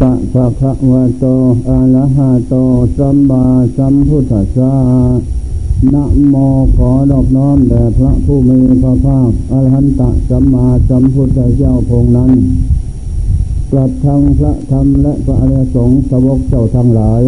[0.00, 1.24] สะภะคะวะโต
[1.68, 2.54] อะระหะโต
[2.96, 3.44] สัมมา
[3.76, 4.74] สัมพุทธัสสะ
[5.94, 6.34] นะโม
[6.76, 12.32] ขอดอกน้อมแด่พระผู้มีพระภาคอรหันตสัมมาสัมพุทธเจ้าพงนั้น
[13.70, 17.22] กลับทางพระธรรมและพระอริยสงฆ์สวกเจ้าทั้งหลาย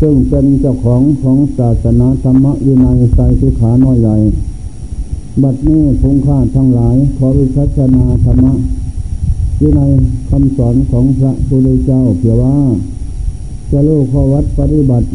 [0.00, 4.16] ซึ่งเป็นเจ้าของของศาสนาธรรมวินัยไตรสุขาน้อยใหญ่
[5.42, 8.54] บัดนี้พงค่าทั้งหลายขอวิชัชนาธรรมะ
[9.60, 9.90] วินัย
[10.30, 12.56] คำสอนของพระพุทธเจ้าเผื่อว่า
[13.70, 15.06] จะรู้ข้อวัดปฏิบัติ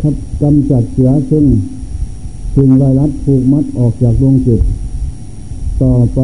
[0.00, 1.44] คัดกำจัดเสียซึ่ง
[2.54, 4.60] สิ่งไวรัสผูกมัดออกจากดวงจิต
[5.82, 6.20] ต่อไป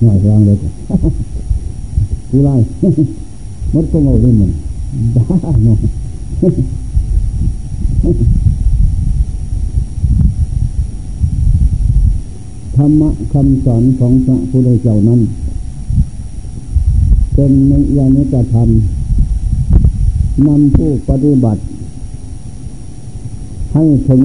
[0.00, 0.56] หน่อยรางเลย
[2.30, 2.54] กูไล่
[3.74, 4.50] มดก็งงเลยมัน
[5.16, 5.78] บ้าเนาะ
[6.40, 6.46] ธร
[12.88, 15.20] รมะคำสอนของพระพุทธเจ้านั้น
[17.34, 18.68] เป็นนิยานิกธรรม
[20.46, 21.60] นำผู้ปฏิบัติ
[23.74, 24.22] ให้ถึง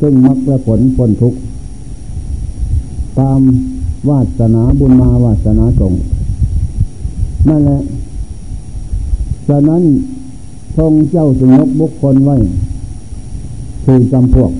[0.00, 1.38] ซึ่งมรรคผลผลทุกข์
[3.18, 3.40] ตาม
[4.08, 5.92] วาสนาบุญมาวาสนาสง
[7.48, 7.78] นั่นแหละ
[9.48, 9.82] ฉะนั้น
[10.76, 12.36] ทรงเจ้าจึงยกบุคคลไว้
[13.84, 14.52] คือจำพวก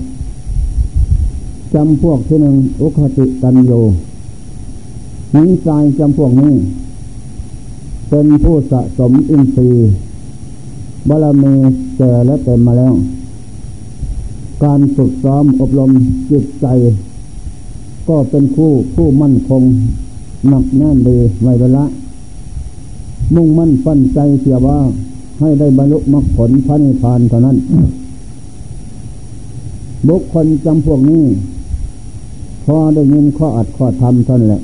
[1.73, 3.71] จำพวกที่หนึ่งอุคติตันโย
[5.31, 6.53] หญิงชายจำพวกนี้
[8.09, 9.91] เป็นผู้สะสมอินทรีย์
[11.09, 11.53] บารมี
[11.97, 12.93] แก่และเต็มมาแล้ว
[14.63, 15.91] การฝึกซ้อมอบรม
[16.29, 16.67] จิตใจ
[18.09, 19.63] ก็เป็นคู่ผู้มั่นคง
[20.49, 21.83] หนักแน่นดีไว้เวลา
[23.35, 24.79] มุ่งมั่นปั้นใจเสียว่า
[25.39, 27.57] ให้ได้บรรลุมรรคผลพระนิพพานเท่านั้น
[30.07, 31.23] บุคคลจำพวกนี้
[32.65, 34.61] พอได้ยินข้ออัดข้อทำท่านแหละ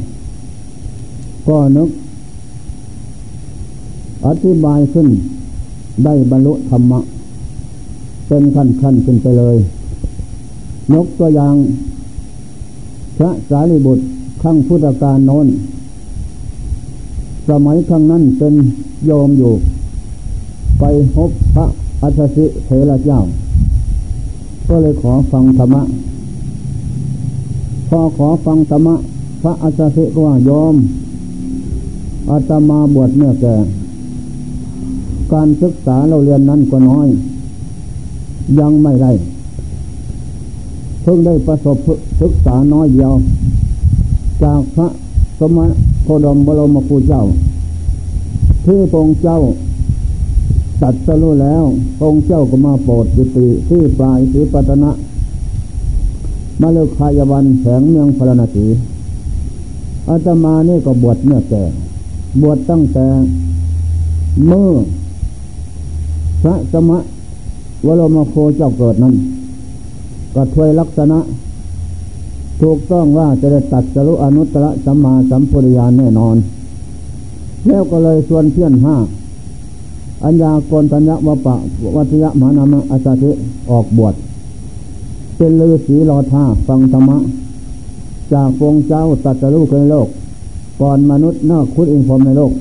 [1.47, 1.89] ก็นึก
[4.25, 5.07] อธิบายขึ้น
[6.05, 6.99] ได้บรรลุธรรมะ
[8.27, 9.57] เป็นขั้นขั้นขึ้นไปเลย
[10.93, 11.55] ยกตัวอย่าง
[13.17, 14.03] พระสารีบุตร
[14.43, 15.47] ขั้งพุทธการโน้น
[17.49, 18.53] สมัยครั้งนั้นเป็น
[19.05, 19.53] โยมอยู่
[20.83, 21.65] ไปพบพระ
[22.01, 23.21] อัศสิเทระเจ้า
[24.67, 25.83] ก็เลยขอฟังธรรมะ
[27.89, 28.95] พอขอฟังธรรมะ
[29.41, 30.75] พระอัศสิก็ว่ายอม
[32.29, 33.55] อาตมาบวชเมื่อแก่
[35.33, 37.07] การศึกษาเราเรียนนั้นก็น้อย
[38.59, 39.11] ยังไม่ได้
[41.01, 41.77] เพิ่งได้ประสบ
[42.21, 43.13] ศึกษาน้อยเดียว
[44.43, 44.87] จากพระ
[45.39, 45.69] สมณ
[46.03, 47.23] โคดมบรมครูเจ้า
[48.65, 49.39] ที่พงเจ้า
[50.81, 51.63] ตัดสรู้แล้ว
[52.03, 54.91] องค์เจ้าก็มาโปรดจุติที่ปลายสีปัตนะ
[56.61, 58.67] มาเลคายวันแสงเมืองพระนาที
[60.09, 61.63] อาตมานี่ก็บวชเมื่อแก่
[62.41, 63.07] บวชตั้งแต่
[64.47, 64.71] เมื่อ
[66.41, 66.99] พระสมะ
[67.85, 69.15] วโรมโคเจ้าเกิดนั้น
[70.35, 71.19] ก็ถวยลักษณะ
[72.61, 76.35] ถูกต้องว่าจะได้ตัดสรุอนุตตรสัมมาสัมพุทธญาณแน่นอน
[77.67, 78.95] แล้วก็เลยชวนเพื่อนห้า
[80.23, 81.55] อัญญากรตัญญวปะ
[81.95, 83.31] วัตยมานามะอาสาธิ
[83.69, 84.15] ออกบวช
[85.37, 87.17] เป็นฤาษีรอท่าฟังธรรมะ
[88.33, 90.07] จากพงเจ้าตัดสรุในโลก
[90.81, 92.51] ก่อนมนุษย์นอกคุดอินพรมในโลก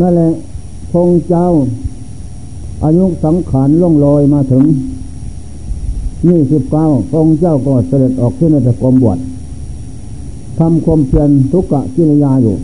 [0.00, 0.28] นั่นแหละ
[0.92, 1.46] พงเจ้า
[2.84, 4.64] อายุสังขารล่องลอยมาถึง
[6.28, 9.18] ยี่สิบเก้าพงเจ้าก็เสด็จออกขึ้นในต่กรมบวช
[10.58, 12.56] ทำความเพียรทุกกะกิริยาอยู่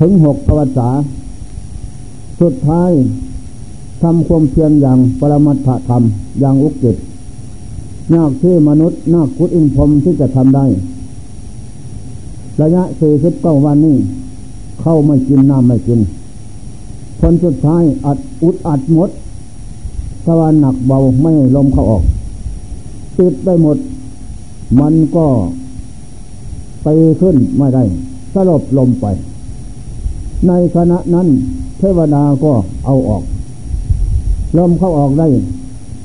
[0.00, 0.90] ถึงหกประวัติศา
[2.40, 2.90] สุดท้าย
[4.02, 6.02] ทำความเพียรอย่างปรมัตถธรรม
[6.40, 6.96] อย่างอุกฤษ
[8.14, 10.66] นากที่มนุษย์นากคุดอินพรมที่จะทำได้
[12.62, 13.96] ระยะสี่สิบเก้าวันนี้
[14.80, 16.00] เข้าไม่กินน้ำไม่กิน
[17.20, 19.10] คนสุดท้ายอัดอุดอัดหมด
[20.26, 22.02] สวรรหนักเบาไม่ลมเข้าออก
[23.18, 23.78] ติดได้หมด
[24.80, 25.26] มันก็
[26.82, 26.86] ไป
[27.20, 27.82] ขึ้นไม่ได้
[28.34, 29.06] สลบลมไป
[30.48, 31.28] ในขณะนั้น
[31.78, 32.52] เทวดาก็
[32.86, 33.22] เอาออก
[34.56, 35.26] ลมเข้าออกได้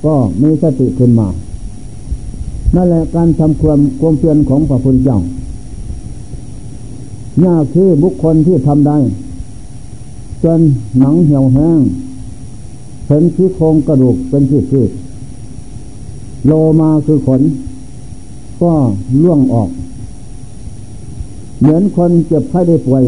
[0.06, 1.28] ก็มีสติขึ้นมา
[2.75, 5.19] นั่นแหละการทำความความเพียรของพระพุทธเจ้า
[7.45, 8.98] ยากคือบุคคลที่ทำได้
[10.44, 10.60] จน
[10.98, 11.80] หนังเหี่ยวแห้ง
[13.07, 14.89] เห็นที่โครงกระดูกเป็นที่พืช
[16.45, 17.42] โลมาคือขน
[18.62, 18.74] ก็
[19.24, 19.69] ล่วงออก
[21.60, 23.04] เหมือนคนเจ็บไข้ได้ป่วย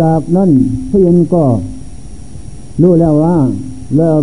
[0.00, 0.50] จากนั้น
[0.90, 1.44] พยินก็
[2.82, 3.36] รู้แล้วว่า
[3.96, 4.16] แล้ว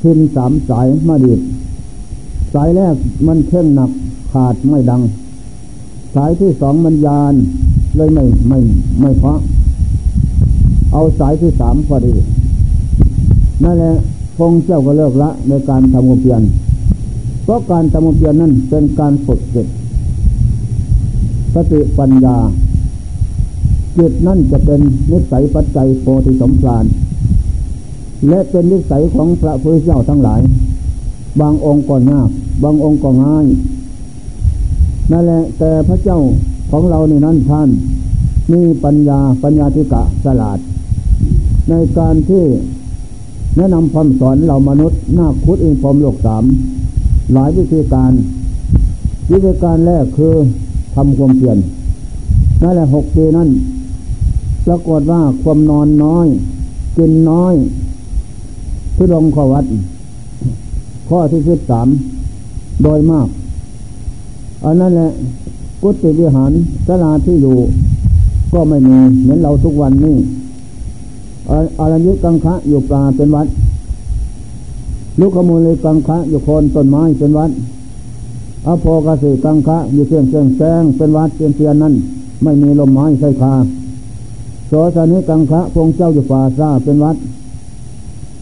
[0.00, 1.40] พินสามสายมาดีด
[2.54, 2.96] สายแรก
[3.26, 3.90] มันเข้มหนัก
[4.32, 5.02] ขาดไม่ดัง
[6.14, 7.34] สายที่สองมันยาน
[7.96, 8.58] เลยไม่ไม่
[9.00, 9.38] ไม่เพาะ
[10.92, 12.14] เอาสายที่สามพอดี
[13.64, 13.94] นั่นแหละ
[14.36, 16.42] พงเจ้าก็เลิกละในการทำความเพียร
[17.44, 19.66] เพราะการทำความเพียรนั้นเป็นการฝึกจิต
[21.54, 22.36] สติปัญญา
[23.98, 24.80] จิตนั่นจะเป็น
[25.12, 26.84] นิสัยปัจจัยโพธิสมภาร
[28.28, 30.40] และเป็นนิสัยของพระพุทธเจ้าทั้งหลาย
[31.40, 32.28] บางองค์ก็ยาก
[32.62, 33.46] บางองค์ก็ง่าย
[35.12, 36.20] นั่นแหละแต่พระเจ้า
[36.70, 37.68] ของเราในนั้นท่าน
[38.52, 40.58] มีปัญญาปัญญาธิกะสลาด
[41.70, 42.44] ในการที่
[43.56, 46.44] แนะนำคำสอนเรามนุษย์นาคุดอินพรมโลกสาม
[47.32, 48.12] หลายวิธีการ
[49.30, 50.34] วิธีการแรกคือ
[50.94, 51.58] ทำความเพียร
[52.62, 53.48] นั่นแหละหกปีนั้น
[54.66, 56.26] ปรากฏว่าความนอนน้อย
[56.96, 57.54] กินน้อย
[58.96, 59.64] ที่งขวัด
[61.08, 61.88] ข้อที่สิบสาม
[62.82, 63.28] โดยมาก
[64.64, 65.10] อันนั้นแหละ
[65.82, 66.52] กุฏิวิหาร
[66.86, 67.56] สลาที่อยู่
[68.52, 70.16] ก็ไม่มีเหมือนเราทุกวันนี้
[71.80, 73.46] อารยุกังคะอยู่ปลาเป็นวัด
[75.20, 77.50] ลูกขมูลเลยกังคะอยู่โคนต้นไม้เป็นวัด
[78.66, 81.94] อโภกสิกังคะอยู่เสียงเสียงแสงเป็นวัดเตียนเตียนนั้น
[82.42, 83.54] ไม่มีลมไม้ใส่คา
[84.74, 87.16] สสนิกังคะพงเจ้าอยู่ป่าซาเป็นวัด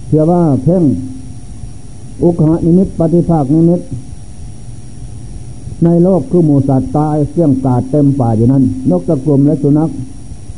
[0.09, 0.83] เชื่อว่าเพ่ง
[2.23, 3.81] อุคหานิมิตปฏิภาคนิมิต
[5.85, 9.91] ในโลกคือหมูสัตว์ตายเสี่ยงกาดเต็มป่าอยู่นั้น นกตะกลุ่มและสุนัข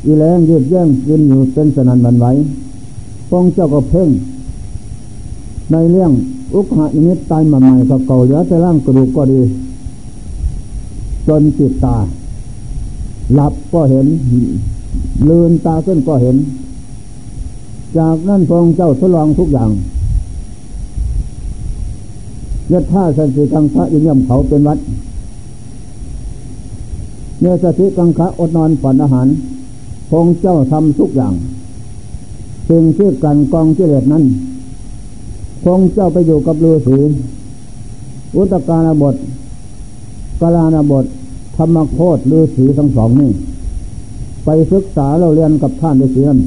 [0.05, 2.25] อีแรงยืดแย่งยืนอยู่เป็นสนันบันไหว
[3.29, 4.09] พงเจ้าก็เพ่ง
[5.71, 6.11] ในเรื่อง
[6.55, 9.41] อุคหานิมิตตายมาใหม่กับเก่าเหลือแต่ร่างกระดูกก็ดี
[11.27, 11.97] จนจิตตา
[13.35, 14.07] หลับก็เห็น
[15.29, 16.37] ลืนตาขึ้นก็เห็น
[17.97, 19.71] จากนั้นพระเจ้าทดลองทุกอย่าง
[22.71, 24.79] ยศท่าสันติกังพระยิย่ำเขาเป็นวัด
[27.39, 29.27] เนื้อสติกังคะอดนอนฝันอาหาร
[30.09, 31.33] พงเจ้าทำทุกอย่าง
[32.69, 34.23] สิ่งที่กันกองเจริญนั้น
[35.63, 36.97] พงเจ้าไปอยู่กับฤาษี
[38.35, 39.15] อุตกาลบท
[40.41, 41.05] กาลานาบท
[41.55, 43.31] ธรรมโคตรฤาษีทั้งสองนี่
[44.45, 46.39] ไปศึกษาเราเรียนกับท่านฤาษีนั้น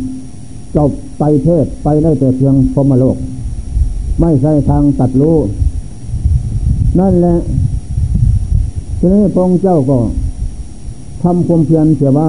[0.77, 3.17] จบไปเทศไปได้แต่เพียงพมโลก
[4.21, 5.37] ไม่ใช่ทางตัดรู้
[6.99, 7.39] นั่นแหละ
[8.99, 9.99] ทีนี้พงเจ้าก็
[11.23, 12.29] ทำความเพียรเสียว่า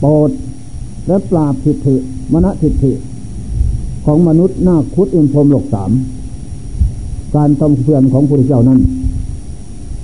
[0.00, 0.30] โปรด
[1.06, 1.96] และปราบทิฏฐิ
[2.32, 2.92] มณทิฏฐิ
[4.04, 5.90] ของมนุษย์หน้าคุดอินพรมโลกสาม
[7.34, 8.80] การทำเพียรของพระเจ้านั้น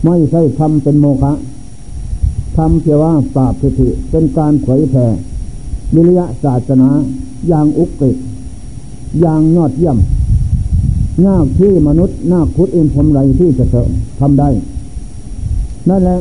[0.05, 1.33] ไม่ใช่ทำเป็นโมฆะ
[2.59, 5.07] ทำเพียว่าปราบทิฏฐิเป็นการเผยแผ่
[5.95, 6.89] วิริยะศาสนา
[7.49, 8.17] อย่างอุกฤษ
[9.21, 9.99] อย่างยอดเยี่ยม
[11.25, 13.65] ยาที่มนุษย์หน้าคุดอินพรมไรที่จะ
[14.21, 14.49] ทำได้
[15.89, 16.19] นั่นแหละ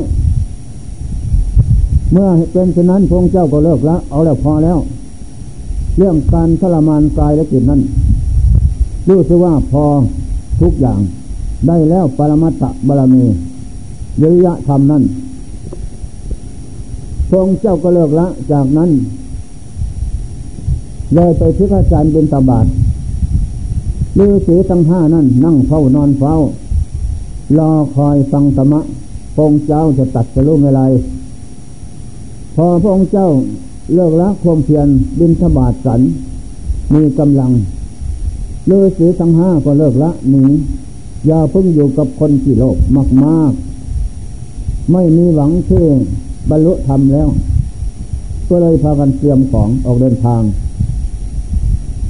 [2.12, 4.78] เมื่อเป็นเช่นนั้นพระเจ้าก็เลิกแล้ว เอาแล้วพอแล้ว
[5.98, 7.80] เรื่องการทรมานกายและจิตนั้น
[9.08, 9.84] รู้สึกว่าพอ
[10.60, 11.00] ทุกอย่าง
[11.66, 13.24] ได้แล้วปรมัตถบารมี
[14.20, 15.02] วิริยะธรรมนั้น
[17.28, 18.90] พระเจ้าก็เลิกละ จากนั้น
[21.14, 22.66] เลยไปพิฆาจารย์เป็นตบาท
[24.18, 26.34] ฤาษีทั้งห้านั่นนั่งเฝ้านอนเฝ้า
[27.58, 28.80] รอคอยฟังธรรมะ
[29.34, 30.82] พระเจ้าจะตัดจะรู้เมื่อไร
[32.54, 33.28] พอพระองค์เจ้า
[33.94, 36.00] เลิกละความเพียรบินทบาทสัน
[36.94, 37.50] มีกำลัง
[38.66, 40.42] เลือสีทั้งห้าก็เลิกละหนี
[41.26, 42.76] อย่าพึ่งอยู่กับคนที่โลภ
[43.24, 43.52] มาก
[44.20, 45.84] ๆ ไม่มีหวังที่
[46.50, 47.28] บรรลุธรรมแล้ว
[48.48, 50.42] ก็เลยพากันเตรียมของออกเดินทาง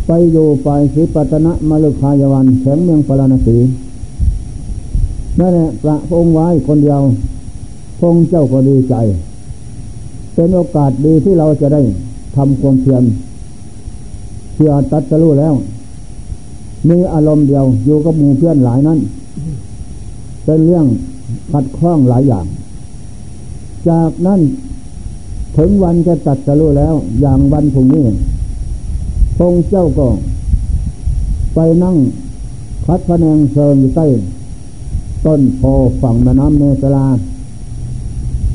[0.06, 3.56] ไปอยู่ไปสิปัตนะมลุคายวันแข็งเมืองปราณสี
[5.38, 7.00] นั่นแหละพระองค์ไว้คนเดียว
[8.00, 8.94] พงเจ้าก็ดีใจ
[10.34, 11.80] เป็นโอกาสดีที่เราจะได้
[12.36, 13.02] ทำความเพียร
[14.54, 15.54] เพื่อตัดสรู้แล้ว
[16.88, 18.98] มีอารมณ์เดียวอยู่กับหมู่เพื่อนหลายนั้น
[20.44, 20.86] เป็นเรื่อง
[21.52, 22.46] ขัดข้องหลายอย่าง
[23.88, 24.40] จากนั้น
[25.56, 28.06] ถึงวันจะตัดสรู้แล้ว อย่างวันพรุ่งนี้
[29.36, 30.08] พงเจ้าก็
[31.54, 31.96] ไปนั่ง
[32.86, 34.06] คัดพแนงเชิงอยู่ใต้
[35.26, 35.62] ต้นโพ
[36.02, 37.06] ฝั่งแม่น้ำเมตลา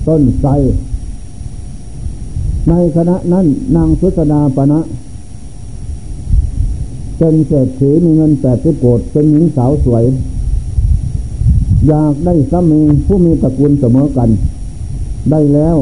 [0.07, 0.49] ต้นไทร
[2.69, 4.79] ในคณะนั้นนางสุสดาปณะ
[7.17, 10.03] เป็นเศรษฐีมีเงินแปดสิบโกดเป็นหญิงสาวสวย
[11.87, 14.29] อยากได้สามีผู้มีตระกูลเสมอกัน
[15.31, 15.77] ได้แล้ว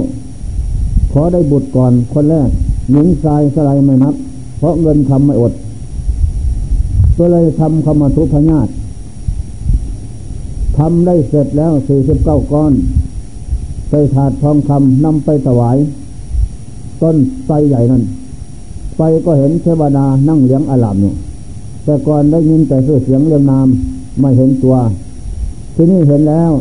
[1.12, 2.50] ขอได้บุตรก่อนคนแรก
[2.91, 4.15] หญิงชายสลายไม่นับ
[4.57, 5.53] เพราะเงินทำไม่อด
[7.17, 8.67] ก็เลยทำคำมาทุพญาต
[10.77, 12.74] ทำได้เสร็จแล้วสี่สิบเก้าก้อน
[13.89, 15.77] ไปถาดทองคำนำไปถวาย
[17.01, 18.03] ต้นไทรใหญ่นั่น
[18.98, 21.13] ไปก็เห็นเทวดานั่งเลี้ยงอาลามอยู่
[21.83, 23.67] แต่ก่อนได้ยินแต่เสียงเรียงนาม
[24.19, 24.75] ไม่เห็นตัว
[25.75, 26.51] ที่นี่เห็นแล้ว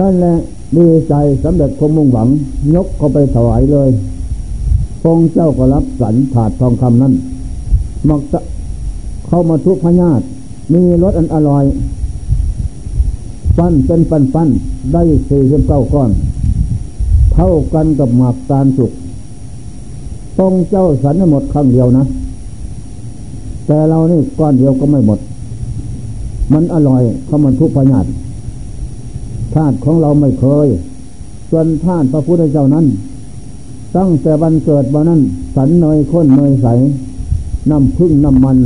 [0.00, 0.34] นั่นแหละ
[0.76, 1.14] ดีใจ
[1.44, 2.28] สำเร็จความมุ่งหวัง
[2.74, 3.90] ยกเขาไปถวายเลย
[5.02, 7.12] พงเจ้าก็รับสันถาดทองคำนั้น
[8.08, 8.40] มักจะ
[9.26, 10.20] เข้ามาทุกพญาต
[10.72, 11.64] มีรสอันอร่อย
[13.58, 14.48] ปั้นเป็นปั้นปั้น
[14.92, 16.10] ได้สี่สิบเก้าก้อน
[17.34, 18.92] เท่ากันกับหมากตาลสุก
[20.36, 22.04] พงเจ้าสันหมดครั้งเดียวนะ
[23.66, 25.18] แต่เรานี่ก้อนเดียวก็ไม่หมด
[26.52, 28.06] มันอร่อยเข้ามาทุกพญาต
[29.54, 30.68] ธาตุของเราไม่เคย
[31.50, 32.86] ส่วนธาตุพระพุทธเจ้านั้น
[33.96, 35.20] ตั้งแต่วันเกิดวันนั้น
[35.56, 36.66] สันเนยข้นเนยใส
[37.70, 38.56] น้ำพึ่งน้ำมัน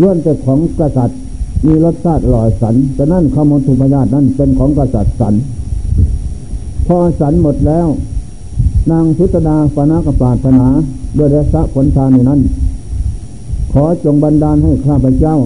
[0.00, 1.18] ล้วนแต่ของกษัตริย์
[1.66, 5.34] มีรสชาติอร่อยสันแต่นั่นขมทุพญาตนั้นเป็นของกษัตริย์สัน
[6.86, 7.86] พอสันหมดแล้ว
[8.90, 10.66] นางสุตดาปนากปาถนา
[11.16, 12.40] ด้วยเดชะผลทานในนั้น
[13.72, 15.36] ขอจงบันดาลให้ข้าพเจ้า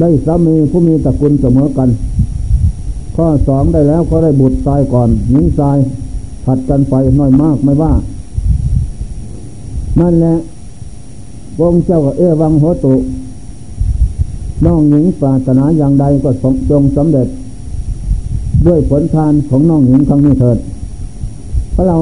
[0.00, 1.88] ได้สามีผู้มีตระกูลเสมอกัน
[3.20, 5.76] ข้อสองได้แล้วก็ได้บุตรตายก่อนหญิงตาย
[6.44, 7.92] ผัดกันไปน้อยมากไม่ว่า
[10.00, 10.34] นั่นแหละ
[11.60, 12.94] วงเจ้าเอวังโหตุ
[14.64, 16.30] น้องหญิงปรารถนาอย่างใดก็
[16.70, 17.28] จงสำเร็จ
[18.66, 20.58] ด้วยผลทานของน้องหญิงครั้งนี้เถิด
[21.72, 21.96] เพราะเรา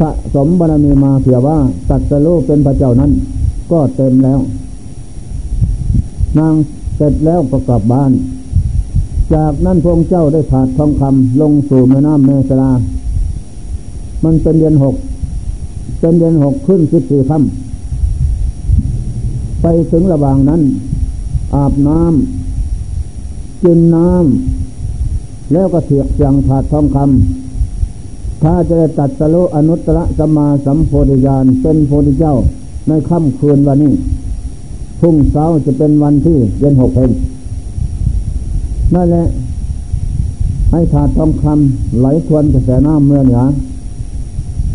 [0.00, 1.58] สะสมบารมีมาเผื่อว่า
[1.88, 3.10] สัตว์โลกเป็นพระเจ้านั้น
[3.70, 4.40] ก็เต็มแล้ว
[6.38, 6.54] นาง
[6.96, 8.12] เสร็จแล้วประกอบบ้าน
[9.34, 12.70] จากนั้นพระองค์เจ้าได้ผาดทองคำลงสู่แม่น้ำเมสลา
[14.24, 14.94] มันเป็นเดือนหก
[16.00, 20.60] เป็นเดือนหกขึ้นสิบสี่ค่ำไปถึงระหว่างนั้น
[21.54, 32.34] อาบน้ำกินน้ำแล้วก็เถียกเสียงผาดทองคำถ้าจะได้ตัดสโลอนุตตรสมาสัมโพธิญาณเป็นโพธิเจ้า
[32.88, 33.92] ในค่ำคืนวันนี้
[35.00, 37.10] พุ่งเช้าจะเป็นวันที่เดือนหกเอง
[38.94, 39.24] นั่นแหละ
[40.70, 43.42] ให้ถาดทองคำไหลทวนกระแสน้ำเมื่อเหนือ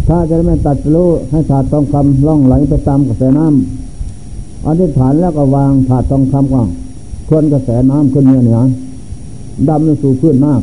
[0.08, 6.70] ถ้าจะไม่ตัดรู้ให้ถาดทองคำล่องไหลไปตามกระแสน้ำอธิษฐานแล้วก็วางถาดทองคำก่อน
[7.28, 8.60] ทวนกระแสน้ำขึ้นเมื่อเหนือ
[9.70, 10.62] ดำลงสู่พื้นนาค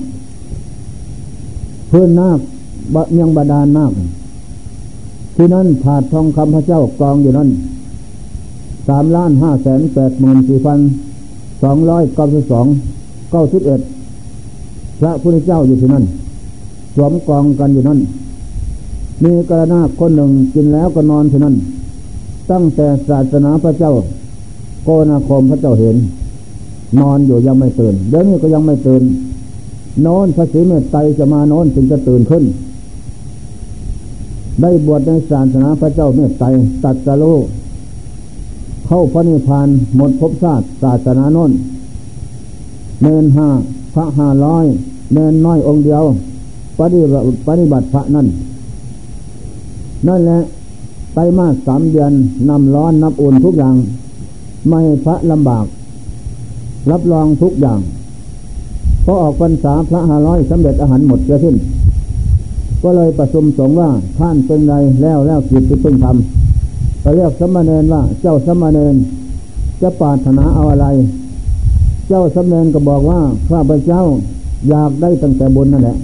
[1.91, 2.39] พื้นนาค
[3.13, 3.93] เมียงบาดาลนาค
[5.37, 7.49] ที่นั่นถาดทองคำพระเจ้ากองอยู่นั่น
[8.89, 10.79] สามล้านห้าแสนแปดหมื่นสี่พัน
[11.63, 12.67] สองร้อยเก้าสิบสอง
[13.31, 13.81] เก้าสิบเอ็ด
[15.01, 16.05] พระพุทธเจ้าอยู่ที่นั่น
[16.95, 18.01] สวมกองกันอยู่นั่น
[19.25, 21.55] มีกระนาคนหนึ่งกินแล้วก็นอนที่นั่น
[22.51, 23.93] ตั้งแต่ศาสนาพระเจ้า
[24.85, 25.97] โกนาคมพระเจ้าเห็น
[27.01, 29.03] นอนอยู่ยังไม่ตื่นเดี๋ยวนี้ก็ยังไม่ตื่น
[30.07, 32.45] นอนพระศรีเมตไตรจะมานอนถึงจะตื่นขึ้น
[34.61, 36.47] ได้บวชในศาสนาพระเจ้าเมตไตร
[36.85, 37.25] ตัดสโล
[38.87, 41.51] เข้าพระนิพพานหมดภพชาติศาสนาโน้น
[43.03, 43.49] เนนห้า
[43.95, 44.65] พระห้าร้อย
[45.13, 46.05] เนนน้อยองค์เดียว
[46.79, 48.27] ปฏิบัติปฏิบัติพระนั่น
[50.09, 50.41] นั่นแหละ
[51.15, 52.13] ไตมาสามเดือน
[52.49, 53.77] นำร้อนนับอุ่นทุกอย่าง
[54.69, 55.67] ไม่พระลำบาก
[56.91, 57.81] รับรองทุกอย่าง
[59.05, 61.57] พอออกพรรษาพระห้าร้อยสำเร็จอาหารหมดเสียสิ้น
[62.83, 68.95] ก็เลยประชุมสงว่าท่านเป็นไรแล้วแล้วกิจที่เพิ่งทำก็เรียกสมณเณรว่าเจ้าสมณเณร
[69.83, 70.87] จะปรารถนาเอาอะไร
[72.13, 74.03] เจ้าสำเนินก็บอกว่าข้าพเจ้า
[74.69, 75.99] อยากได้ตั้งแต่บุญนั่นแหละ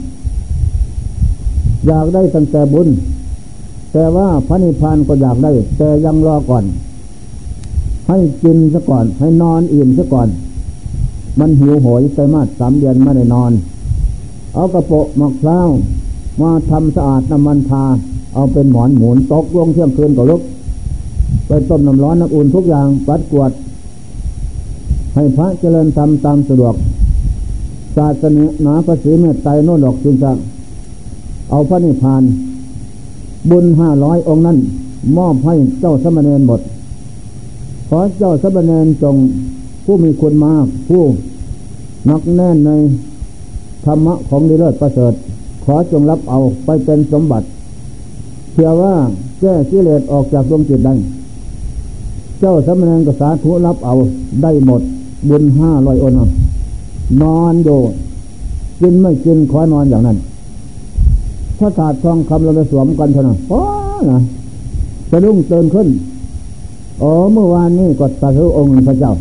[1.86, 2.88] อยากได้ตั้งแต่บุญ
[3.92, 6.64] แต่ว่าพระนิพพานก็อยากได้ แต่ยังรอก่อน
[8.08, 10.28] ให้กินซะก่อน ให้นอนอิ่มซะก่อน
[11.38, 13.52] มันหิวโหยไปมาสามเดือนไม่ได้นอน
[14.54, 15.68] เอากระโปะมะพร้าว
[16.40, 17.84] มาทำสะอาดน้ำมันทา
[18.34, 20.42] เอาเป็นหมอนหมุนตกลงเที่ยงคืนก็ลุก
[21.46, 23.50] ไปต้มน้ำร้อนน้ำอุ่นทุกอย่างปัดกวด
[25.16, 26.74] ให้พระเจริญธรรมตามสะดวก
[27.96, 28.24] ศาส
[28.66, 30.32] นาพระศรีเมตไตรโนดอกจึงจะ
[31.50, 32.22] เอาพระนิพพาน
[33.50, 34.58] บุญห้าร้อยองค์นั้น
[35.16, 36.60] มอบให้เจ้าสมณเณรหมด
[37.88, 39.16] ขอเจ้าสมณเณรจง
[39.84, 41.02] ผู้มีคุณมาก ผู้
[42.10, 42.70] นักแน่นใน
[43.84, 45.12] ธรรมะของดีเลิศประเสริฐ
[45.64, 47.46] ขอจงรับเอาไปเป็นสมบัติ
[48.52, 48.94] เชื่อว่า
[49.40, 50.94] แก้กิเลสออกจากดวงจิตได้
[52.40, 53.94] เจ้าสมณเณรก็สาธุรับเอา
[54.42, 54.82] ได้หมด
[55.28, 56.12] บุญห้าร้อยโอน
[57.22, 57.70] นอนโย
[58.80, 60.18] กินไม่กินขอนอนอย่างนั้น
[61.58, 63.60] ถ้าถาดทองคำเราไปสวมกันเท่านั้นโอ้
[64.10, 64.18] นะ
[65.10, 65.88] จะรุ่งเตือนขึ้น
[67.02, 69.12] อ๋อเมื่อวานนี้ก็ตัสู้องค์พระเจ้า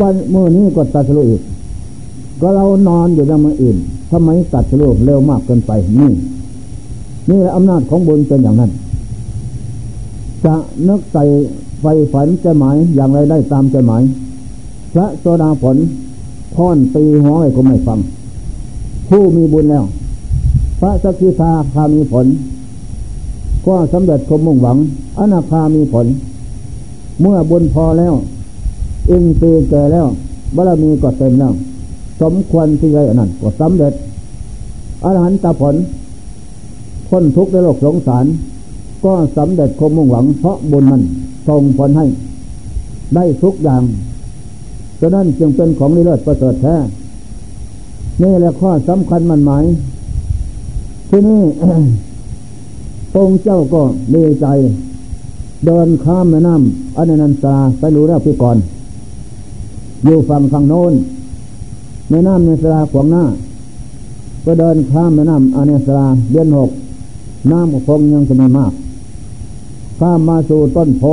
[0.00, 1.42] วันเมื่อนี้ก็ตัสู้อีก
[2.40, 3.76] ก็เรานอนอยู่ยังมืออื่น
[4.10, 6.10] ทำไมตัดสู้เร็วมากเกินไปนี่
[7.28, 8.70] นี่แหละอำนาจของบุญเป็นอย่างนั้น
[10.44, 10.54] จะ
[10.88, 11.24] นึกใส่
[11.80, 14.02] ไฟฝันใจหมายอย่างไรได้ตามใจหมาย
[14.94, 15.76] พระโสดาผล
[16.54, 17.98] พ่อนตีหัวให้คนไม่ฟัง
[19.08, 19.84] ผู้มีบุญแล้ว
[20.80, 22.26] พระสกิทาคามีผล
[23.66, 24.78] ก็สำเร็จคมมุ่งหวัง
[25.18, 26.06] อนาคามีผล
[27.20, 28.14] เมื่อบุญพอแล้ว
[29.10, 30.06] อิงตีแก่แล้ว
[30.56, 31.52] บารมีก็เต็มแล้ว
[32.20, 33.92] สมควรที่จะนั่นก็สำเร็จ
[35.04, 35.74] อรหันตผล
[37.08, 38.24] พ้นทุกข์ในโลกสงสาร
[39.04, 41.02] ก็สำเร็จคมมุ่งหวัง เพราะบุญนั้น
[41.48, 42.06] ส่งผลให้
[43.14, 43.82] ได้ทุกอย่าง
[45.00, 46.76] ฉะนั้นจึงเป็นของนิเลิศประเสริฐแท้
[48.22, 49.64] นี่แหละข้อสำคัญมันหมาย
[51.10, 51.42] ที่นี่
[53.16, 53.82] องค์เจ้าก็
[54.14, 54.46] ดีใจ
[55.66, 58.56] เดินข้ามแม่น้ำอนันตาไปรู้แล้วพี่ก่อน
[60.04, 60.92] อยู่ฝั่งฝั่งโน้น
[62.10, 63.24] แม่น้ำเนสราขวางหน้า
[64.44, 66.70] ก็เดินข้ามแม่น้ำอเนสราเดือนหก
[67.52, 68.72] น้ำคงยังจะไม่มาก
[69.98, 71.04] ข้ามมาสู่ต้นโพ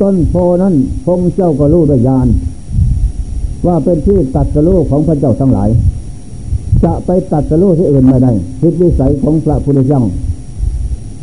[0.00, 0.74] ต้นโพนั้น
[1.04, 2.28] พงเจ้าก็รู้ด้วยญาณ
[3.66, 5.70] ว่าเป็นที่ตัดสรู้ของพระเจ้าทั้งหลาย
[6.84, 10.02] จะไปตัดสรู้ที่อื่นไม่ได้ทิศวิสัยของพระพุทธเจ้า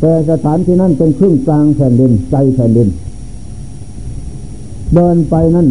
[0.00, 2.88] แต่สถานที่นั้นเป็นครึ่งกลางแผ่นดินใจแผ่นดิน
[4.94, 5.68] เดินไปนั่น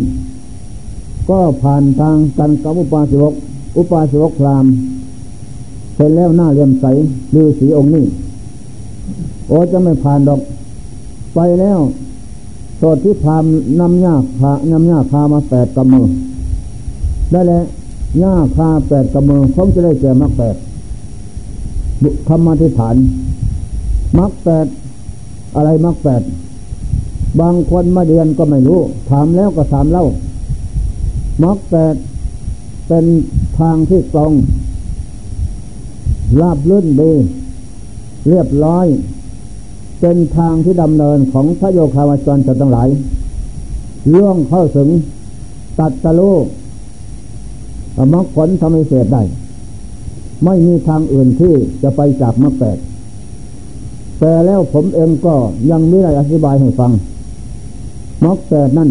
[1.29, 3.33] ก็ผ่านทางกันกับอุปาสิวก
[3.77, 4.65] อุปาสิวกพราม
[5.95, 6.85] เสร็จแล้วหน้าเรียมใส
[7.35, 8.05] ฤาษีองค์นี้
[9.47, 10.39] โอ้จะไม่ผ่านดอก
[11.35, 11.79] ไปแล้ว
[12.83, 13.45] สดที่พาม
[13.79, 16.05] นำหญ้าคานำหญ้าคามาแปดกำมือ
[17.31, 17.63] ได้แล้ว
[18.19, 20.55] หญ้าคาแปดกำมือคงจะได้แก่มรรคแปด
[22.27, 22.95] คำมาที่ฐาน
[24.19, 24.67] มรรคแปด
[25.55, 26.21] อะไรมรรคแปด
[27.39, 30.05] บางคนมาเรียนก็ไม่รู้ ถามแล้วก็ถามเล่า
[31.43, 31.95] มรรคแปด
[32.87, 33.05] เป็น
[33.59, 34.31] ทางที่ตรง
[36.41, 37.11] ราบลื่นดี
[38.29, 38.85] เรียบร้อย
[40.05, 42.89] เป็นทางที่ดำเนินของพระโยคาวจรจะทั้งหลาย
[44.13, 44.89] ล่วงเข้าถึง
[45.79, 46.31] ตัดตะลุ
[48.13, 49.23] มรรคผลทำให้เสดได้
[50.45, 52.77] ไม่มีทางอื่นที่จะไปจากมรรคแปด
[54.19, 55.35] แต่แล้วผมเองก็
[55.71, 56.91] ยังไม่ได้อธิบายให้ฟัง
[58.25, 58.89] มรรคแปดนั่น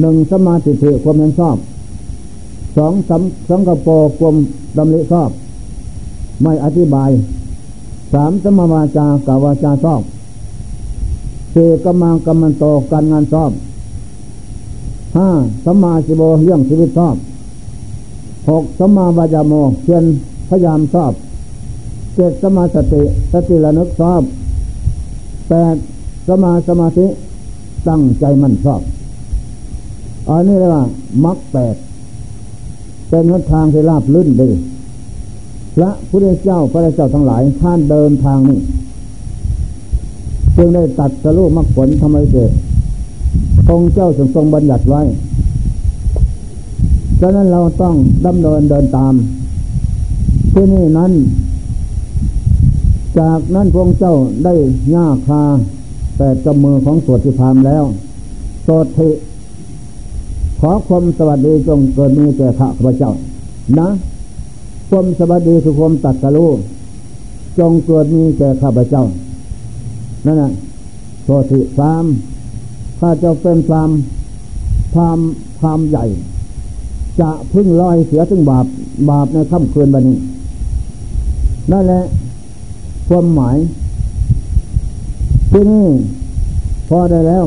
[0.00, 1.56] หนึ่งสมาธิิความเห็นชอบ
[2.76, 4.34] สองสังสังกปรความ
[4.76, 5.30] ดำริชอบ
[6.42, 7.10] ไม่อธิบาย
[8.12, 10.02] สามสมาวาจากาวาจาชอบ
[11.54, 13.50] สี่กำมังกำมันโตการงานชอบ
[15.16, 15.28] ห้า
[15.64, 17.16] สัมมาสิโบเรื่องชีวิตชอบ
[18.48, 20.04] หกสัมาวายโมเพียน
[20.48, 21.12] พยายามชอบ
[22.14, 24.22] เจ็ดสมาสติสติระนึกชอบ
[25.48, 25.76] แปด
[26.28, 27.06] สมาสมาธิ
[27.88, 28.80] ตั้งใจมั่นชอบ
[30.28, 30.84] อันนี้เรียกว่า
[31.24, 31.74] มักแปด
[33.08, 34.50] เป็นหนทางที่ราบลื่นดี
[35.76, 38.58] พระพุทธเจ้าพระเจ้าทั้งหลายท่านเดินทางนี้
[40.62, 42.50] จึงได้ตัดสรุปมรรคผลทำไมเกิด
[43.70, 45.02] องค์เจ้าทรงทรงบัญญัติไว้
[47.20, 47.94] ดังนั้นเราต้อง
[48.26, 49.14] ดำเนินเดินตาม
[50.52, 51.12] ที่นี่นั้น
[53.18, 54.54] จากนั้นพระองค์เจ้าได้
[54.94, 55.42] ย่าคา
[56.16, 57.84] แต่จมือของสวดที่พามแล้ว
[58.64, 58.68] โส
[58.98, 59.10] ธิ
[60.60, 63.12] ขอความสวัสดีจงเกิดมีแก่ข้าพระเจ้า
[63.78, 63.88] นะ
[64.90, 66.46] ความสวัสดีคือความตัดสรุ
[67.58, 69.04] จงเกิดมีแก่ข้าพเจ้า
[70.26, 70.50] นั่นแหละ
[71.24, 72.04] โสติพราม
[72.98, 73.90] ถ้าจะเป็นพราม
[74.94, 75.18] พราม
[75.58, 76.04] พรามใหญ่
[77.20, 78.66] จะพึ่งลอยเสียถึงบาป
[79.10, 80.18] บาปในค่ำคืนวันนี้
[81.72, 82.02] นั่นแหละ
[83.08, 83.56] ความหมาย
[85.50, 85.86] ที่นี่
[86.88, 87.44] พอได้แล้ว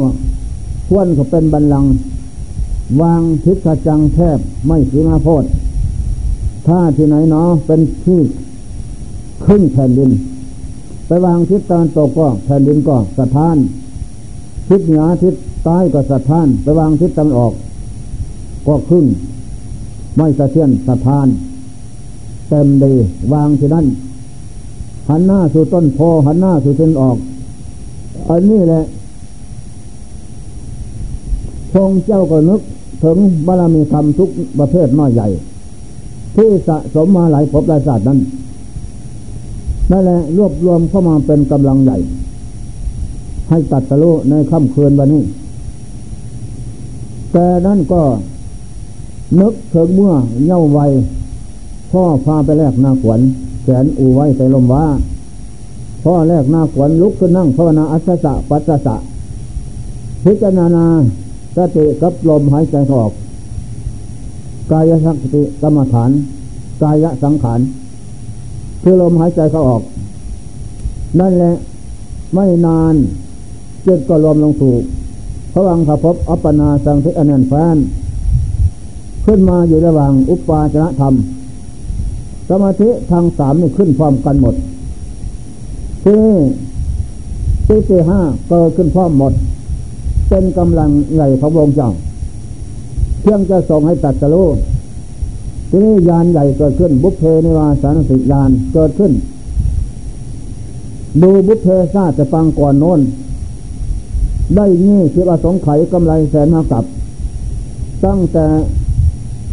[0.89, 1.85] ควรก็เป็นบันลัง
[3.01, 5.43] วางทิศจังแทบไม่สีมาโพด
[6.67, 8.19] ถ้าที่ไหนเนาะเป็นที่
[9.45, 10.09] ขึ้นแผ่นดิน
[11.07, 13.57] ไปวางทิศตะวันตกก็แผ่นดินก็สะท้าน
[14.69, 17.53] ทิศเหนือทิศใต้ก็สะท้าน ไปวางทิศตะวันออก
[18.67, 19.05] ก็ครึ่ง
[20.17, 21.27] ไม่สะเทือนสะท้าน
[22.49, 22.93] เต็มดี
[23.33, 23.85] วางที่นั่น
[25.09, 27.17] หันหน้าสู่ต้นโพหันหน้าสู่ต้นออก
[28.29, 28.83] อันนี้แหละ
[31.73, 32.61] พงเจ้าก็นึก
[33.03, 35.27] ถึงบารมีธรรมทุกประเภทน้อยใหญ่
[36.35, 38.19] ที่สะสมมาหลายภพหลายศาสตร์นั้น
[39.91, 41.97] นั่นแหละรวบรวมเข้ามาเป็นกำลังใหญ่
[43.49, 45.23] ให้ตัดสรุในค่ำคืนวันนี้
[47.33, 48.01] แต่นั่นก็
[49.41, 50.13] นึกถึงเมื่อ
[50.45, 50.91] เย่าวัย
[51.91, 53.21] พ่อพาไปแลกนาขวัญ
[53.63, 54.85] แขนอูไว้ใส่ลมว่า
[56.03, 58.95] พ่อแลกนาขวัญลุกขึ้นนั่งภาวนาอัศสะปัสสะ
[60.23, 60.85] พิจารณา
[61.55, 63.11] สติกับลมหายใจออก
[64.71, 66.11] กายสังติกรรมฐาน
[66.81, 67.59] กายสังขาร
[68.83, 69.81] คือลมหายใจเขาออก
[71.19, 71.53] นั่นแหละ
[72.33, 72.95] ไม่นาน
[73.85, 74.73] จิตก็รวมลงสู่
[75.53, 77.77] พระวังขพบอัปปนาสังเทอนันแฟน
[79.25, 81.13] ขึ้นมาอยู่ระหว่างอุปาจารธรรม
[82.49, 84.55] สมาธิทางสามนี่ขึ้นพร้อมกันหมด
[86.03, 86.23] ที่
[87.65, 89.33] ที่ที่ห้าเกิดขึ้นพร้อมหมด
[90.29, 91.91] เป็นกำลังใหญ่ขององค์เจ้า
[93.21, 94.35] เพียงจะส่งให้ตัดสโล
[95.75, 99.11] ทีนี้ยานใหญ่เกิดขึ้น บุพเพในวาสานสิยานเกิดขึ้น
[101.21, 102.99] ดูบุพเพซาจะฟังก่อนโน้น
[104.55, 106.85] ได้นี่คืออสงไขยกำไรแสนมากับ
[108.05, 108.45] ตั้งแต่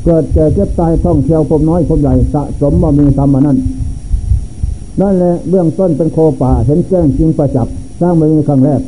[0.04, 3.59] เกิดแก่เจ็บตายท่องเที่ยวพมน้อยพมใหญ่สะสมมามีธรรมานั้น
[5.00, 7.68] นั่นแหละเบื้องต้นเป็นโคป่าเห็นแจ้งจริงประจับ
[8.00, 8.80] สร้างมามีครั้งแรก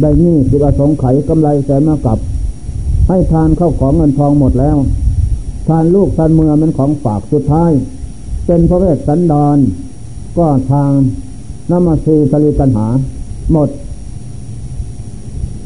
[0.00, 2.18] ได้นี่คืออสงไขยกำไรแสนมากับ
[3.08, 4.76] ให้ทานเข้าของเงินทองหมดแล้ว
[5.66, 7.72] ทานลูกทานเมือมันของฝากสุดท้าย
[8.46, 9.58] เป็นพระเวสสันดร
[10.38, 10.90] ก็ทาง
[11.70, 12.86] นามาสีตลิตันหา
[13.52, 13.68] หมด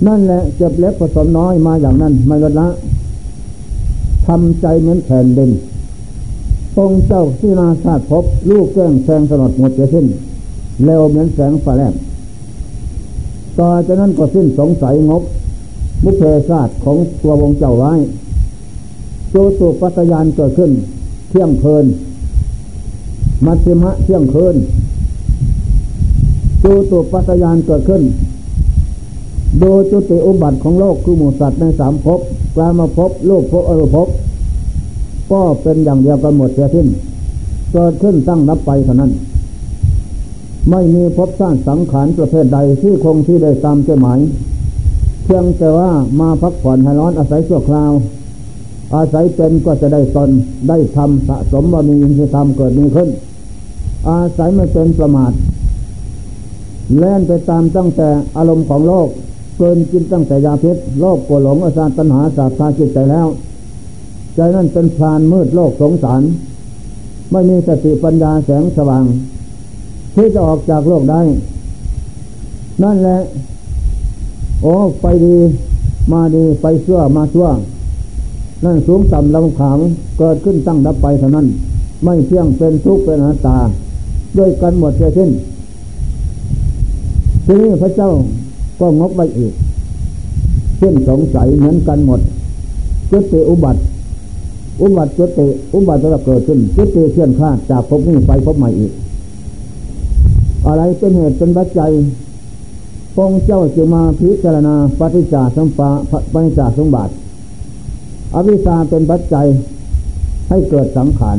[0.06, 2.68] นั่นแหละเจ็บเล็บผสมน้อยมาอย่างนั้นไม่ลดละ
[4.26, 5.50] ทำใจเหมือนแผ่นดิน
[6.76, 10.06] ตรงเจ้าที่นาชาติพบลูกแก้งแสงสนดหมดจะสิ้น
[10.84, 11.94] เร็วเหมือนแสงฟ้าแลบ
[13.58, 15.22] ต่อจากนั้นก็สิ้นสงสัยงบ
[16.04, 17.92] มุเพศาสตร์ของตัววงเจ้าไว้
[19.30, 20.70] โจตุปัตยานเกิดขึ้น
[21.28, 21.84] เที่ยงเพลิน
[23.46, 24.56] มัชฌิมะเที่ยงคืน
[26.60, 28.02] โจตุปัตยานเกิดขึ้น
[29.60, 32.20] โดยจุติอุบัติของโลกคือหมูสัตว์ในสามภพ
[32.56, 34.08] กลามาภพโลกภพอรูภพ
[35.32, 36.88] ก็เป็นอย่างเดียวกันหมดเสียทิ้น
[37.72, 39.12] เกิดขึ้นตั้งนับไปเท่านั้น
[40.70, 44.20] ไม่มีภพสร้างสังขารประเภทใดที่คงที่ได้ตามใจหมาย
[45.24, 47.92] เพียงแต่ว่ามาพักผ่อนให้ร้อนอาศัยชั่วคราว
[48.94, 50.30] อาศัยเป็นก็จะได้ตน
[50.68, 53.08] ได้ทำสะสมว่ามีที่ทำเกิดมีขึ้น
[54.08, 55.32] อาศัยไม่เป็นประมาท
[56.96, 59.08] แล่นไปตามตั้งแต่อารมณ์ของโลก
[59.56, 63.28] เกินกินตั้งแต่ยาพิษโลกโกหลงอาสาตัณหาสาบทาจิตใจแล้ว
[64.34, 66.22] ใจนั่นเป็นพรานมืดโลกสงสาร
[67.32, 69.04] ไม่มีสติปัญญาแสงสว่าง
[70.14, 71.20] ที่จะออกจากโลกได้
[72.82, 73.18] นั่นแหละ
[74.62, 75.36] โอ้ไปดี
[76.12, 77.48] มาดีไปชื่อมาชั่ว
[78.64, 79.78] นั่นสูงต่ำลำขาม
[80.18, 81.46] เกิดขึ้นตั้งดับไปเท่านั้น
[82.04, 83.58] ไม่เที่ยงเป็นทุกข์เป็นอนัตตา
[84.38, 85.30] ด้วยกันหมดเสียสิ้น
[87.46, 88.10] ทีนี้พระเจ้า
[88.80, 89.52] ก็งบไว้อีก
[90.78, 92.20] เช่นสงสัยเหมือนกันหมด
[93.10, 93.80] จุติอุบัติ
[94.82, 98.92] อุบัติจุติอุบัติจะเกิดขึ้นจุติเชื่อนคาจากภพนี้ไปภพใหม่อีก
[100.66, 101.90] อะไรเป็นเหตุเป็นปัจจัย
[103.14, 105.90] พงเจ้าจึงมาพิจารณาปฏิจจสมปา
[106.32, 107.12] ปฏิจจสมบัติ
[108.34, 109.46] อวิชชาเป็นปัจจัย
[110.48, 111.38] ให้เกิดสังขาร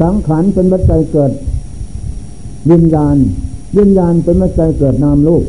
[0.00, 1.32] สังขารเป็นปัจจัยเกิด
[2.70, 3.16] วิญญาณ
[3.78, 5.42] วิญญาณเป็นปัจจัยเกิดนามลูก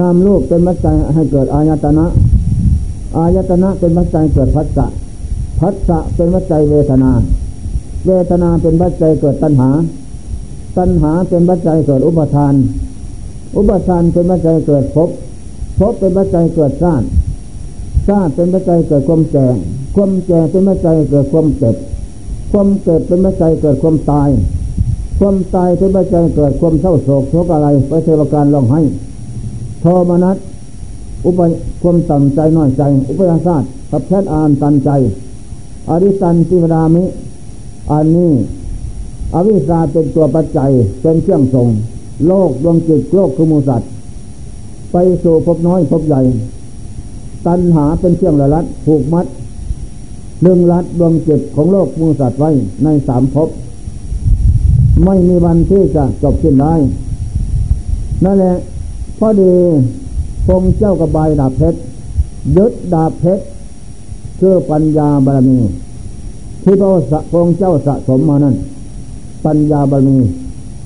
[0.00, 2.06] นามลูกเป็นปัจจัยให้เกิดอายตนะ
[3.16, 4.86] อายตนะเป็นปัจจัยเกิดพัสสะ
[5.60, 7.12] พัสสะเป็นปัจจัยเวทนา
[8.06, 9.70] เวทนาเป็นปัจจัยเกิดตัณหา
[10.78, 12.54] ตัณหาเป็นปัจจัยเกิดอุปทาน
[13.56, 15.10] อุปทานเป็นปัจจัยเกิดภพ
[15.78, 17.06] ภพเป็นปัจจัยเกิดชาติ
[18.08, 19.46] ชาติเป็นปัจจัยเกิดความแก่
[19.94, 21.76] ความแก่เป็นปัจจัยเกิดความเจ็บ
[22.52, 24.28] ความเจ็บเป็นปัจจัยเกิดความตาย
[25.18, 28.80] ความตายเป็นปัจจัยเกิดความเศร้าโศกโศกอะไรไปเทวการร้องให้
[29.80, 30.36] โทมนัส
[31.24, 31.40] อุป
[31.82, 34.90] ความต่ำใจน้อยใจ อุปยาศาสตร์กับแพทย์อ่านตันใจ
[35.88, 37.04] อริสันจิวดามิ
[37.90, 38.32] อันนี้
[39.34, 40.70] อวิชาเป็นตัวปัจจัย
[41.02, 41.68] เป็นเครื่องส่ง
[42.26, 43.88] โลกดวงจิตโลกคือมูสัตว์
[44.92, 46.20] ไปสู่พบน้อยพบใหญ่
[47.46, 49.26] ตัณหาเป็นเครื่องละลัดผูกมัด
[50.42, 52.50] เรื่องรัดดวงจิตของโลกมูสัตว์ไว้
[52.84, 53.48] ในสามภพ
[55.04, 56.74] ไม่มีวันที่จะจบสิ้นได้
[58.24, 58.54] นั่นแหละ
[59.18, 59.52] พอดี
[60.46, 61.78] พงเจ้ากระบายดาบเพชร
[62.56, 63.44] ยึดดาบเพชร
[64.40, 65.58] คือปัญญาบารมี
[66.62, 66.82] ที่พ
[67.14, 68.54] ระพงเจ้าสะสมมานั้น
[69.44, 70.16] ปัญญาบารมี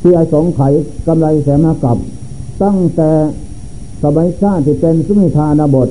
[0.01, 0.61] ที่อาสงไข
[1.07, 1.99] กำไรแสมากับ
[2.63, 3.11] ตั้งแต่
[4.03, 5.89] สมัยชาติที่เป็นสุมิธานาบท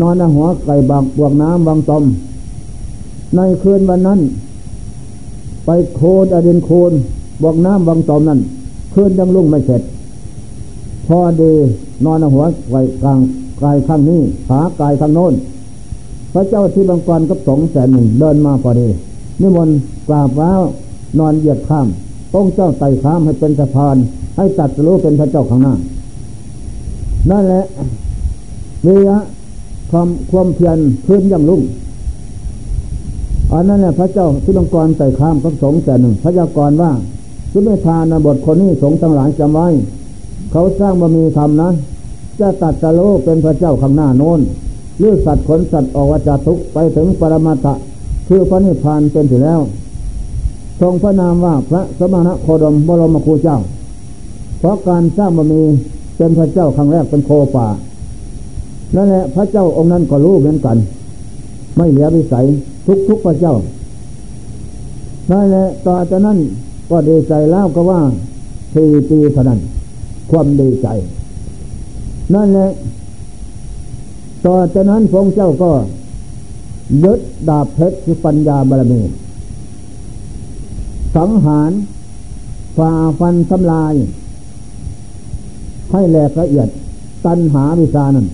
[0.00, 2.04] นอนหัวไก่บักบวกน้ำบางตม
[3.36, 4.20] ในคืนวันนั้น
[5.64, 6.92] ไปโคนอดินโคน
[7.42, 8.40] บวกน้ำบางตมนั้น
[8.94, 9.82] คืนยังลุ่งไม่เสร็จ
[11.06, 11.52] พอดี
[12.04, 13.18] นอนหัวไก่กลาง
[13.62, 15.32] กายข้างนี้ขากายข้างโน้น
[16.32, 18.88] พระเจ้าที่บางกรกับสองแสนหนึ่งเดินมาพอดี
[19.40, 19.76] นิมนต์
[20.08, 20.50] กราบว้า
[21.18, 21.86] นอนเหยียดข้าม
[22.34, 23.96] ต้องเจ้าไต่ข้ามให้เป็นสะพาน
[24.36, 25.74] ให้ตัดรู้เป็นพระเจ้าข้างหน้า
[27.30, 27.64] นั่นแหละ
[28.86, 29.18] วิยะ
[29.90, 31.62] ความความเพียรพื้นยังลุ่ง
[33.52, 36.92] อันนั้นแหละพระเจ้าสุลงกรใส่ข้ามพระสงฆ์แต่หนึ่ง พระยากรว่า
[37.52, 39.68] สุเมธานบทคนนี้สงฆ์ทั้งหลายจำไว้
[40.50, 41.68] เขาสร้างบารมีธรรมนะ
[42.40, 44.40] จะตัดสโลกเป็นพระเจ้าข้างหน้าโน้น
[44.98, 47.74] หรือสัตว์ขนสัตว์ออกวาจาทุกไปถึงปรมาตะ
[48.28, 49.60] คือพระนิพพานเป็นถึงแล้ว
[50.80, 53.58] ทรงพระนามว่าพระสมณะโคดมบรมครูเจ้า
[54.58, 55.62] เพราะการสร้างบารมี
[56.16, 57.66] เป็นพระเจ้าครั้งแรกเป็นโคป่า
[58.94, 60.76] นั่นแหละพระเจ้าองค์นั้นก็รู้เหมือนกัน
[61.76, 62.44] ไม่เหลือวิสัย
[62.86, 63.54] ทุกทุกพระเจ้า
[65.30, 66.38] นั่นแหละต่อจากนั้น
[66.90, 68.00] ก็ดีใจแล้วก็ว่า
[68.74, 69.60] สี่ปีเท่านั้น
[70.30, 70.88] ความดีใจ
[72.34, 72.70] นั่นแหละ
[74.46, 75.70] ต่อจากนั้นพระเจ้าก็
[77.04, 79.00] ยึดดาบเพชรคือปัญญาบารมี
[81.16, 81.72] สังหาร
[82.76, 83.94] ฝ่าฟันทำลาย
[85.92, 86.68] ให้แหลกละเอียด
[87.26, 88.26] ตันหาวิชานั้น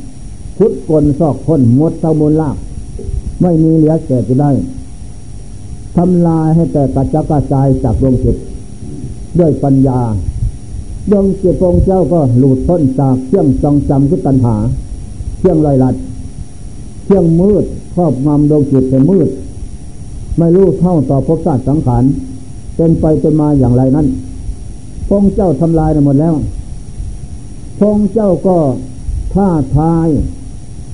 [0.63, 2.57] พุทธกลซอกคนหมดเท่ามูลลาบ
[3.43, 4.51] ไม่มีเหลือเศษจะได้
[5.97, 8.37] ทำลายให้แต่กระจัดกระจายจากดวงจิต
[9.39, 10.01] ด้วยปัญญา
[11.11, 14.57] ดวงจิตองเจ้าก็หลุดพ้นจากเครื่องจองจำคือตัณหา
[15.39, 15.95] เครื่องลอยลัด
[17.05, 19.29] เครื่องมืดครอบงำดวงจิตเป็นมืด
[20.39, 22.05] ไม่รู้เท่าต่อภพชาติสังขาร
[22.77, 24.07] เป็นไปเป็นมาอย่างไรนั้น
[25.09, 26.35] พงเจ้าทำลายหมดแล้ว
[27.79, 28.57] พงเจ้าก็
[29.35, 30.09] ท่าทาย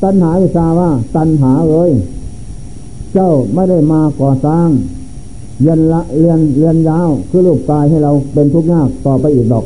[0.02, 1.90] ตัณหาวิชาว่าตัณหาเลย
[3.14, 4.68] เจ้าไม่ได้มาก่อสร้าง
[5.60, 9.64] เรียนละเรียนเรียนยาวคือลูกกายให้เราเป็นทุกข์ยากต่อไปอีกดอก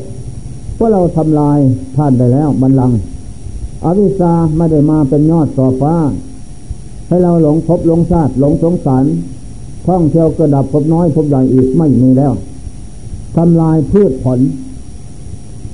[0.75, 1.59] เพราะเราทำลาย
[1.97, 2.93] ท่านไปแล้วบันลัง
[3.85, 5.95] อวิชาไม่ได้มาเป็นยอดต่อฟ้า
[7.09, 9.05] ให้เราหลงพบหลงชาติหลงสงสาร
[9.87, 12.33] ท่องเที่ยวกระดับพบน้อยพบใหญ่อีกไม่มีแล้ว
[13.37, 14.41] ทำลายพืชผล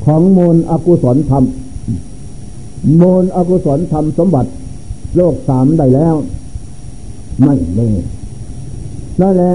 [0.04, 1.44] ของมูลอกุศลธรรม
[3.00, 4.50] มูลอกุศลธรรมสมบัติ
[5.16, 6.14] โลกสามได้แล้ว
[7.42, 7.88] ไม่มี
[9.20, 9.54] นั่นแหละ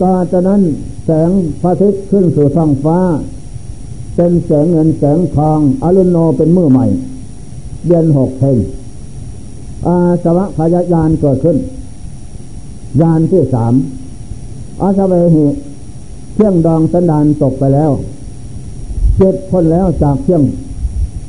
[0.00, 0.62] ตาจากนั้น
[1.04, 2.98] แสงพระอาทิตย์ขึ้นสู่ท้องฟ้า
[4.16, 6.86] เป็นแสงเงินแสงทองอรุณโนเป็นมือใหม่
[7.86, 8.58] เดือนหกเพง
[9.86, 11.56] อาสวะพยายานเกิดขึ้น
[13.00, 13.74] ยานที่สาม
[14.82, 15.44] อาสวะหิ
[16.34, 17.90] เที่ยงดองสันดานตกไปแล้ว
[19.18, 20.42] เจ็ดคนแล้วจากเที่ยง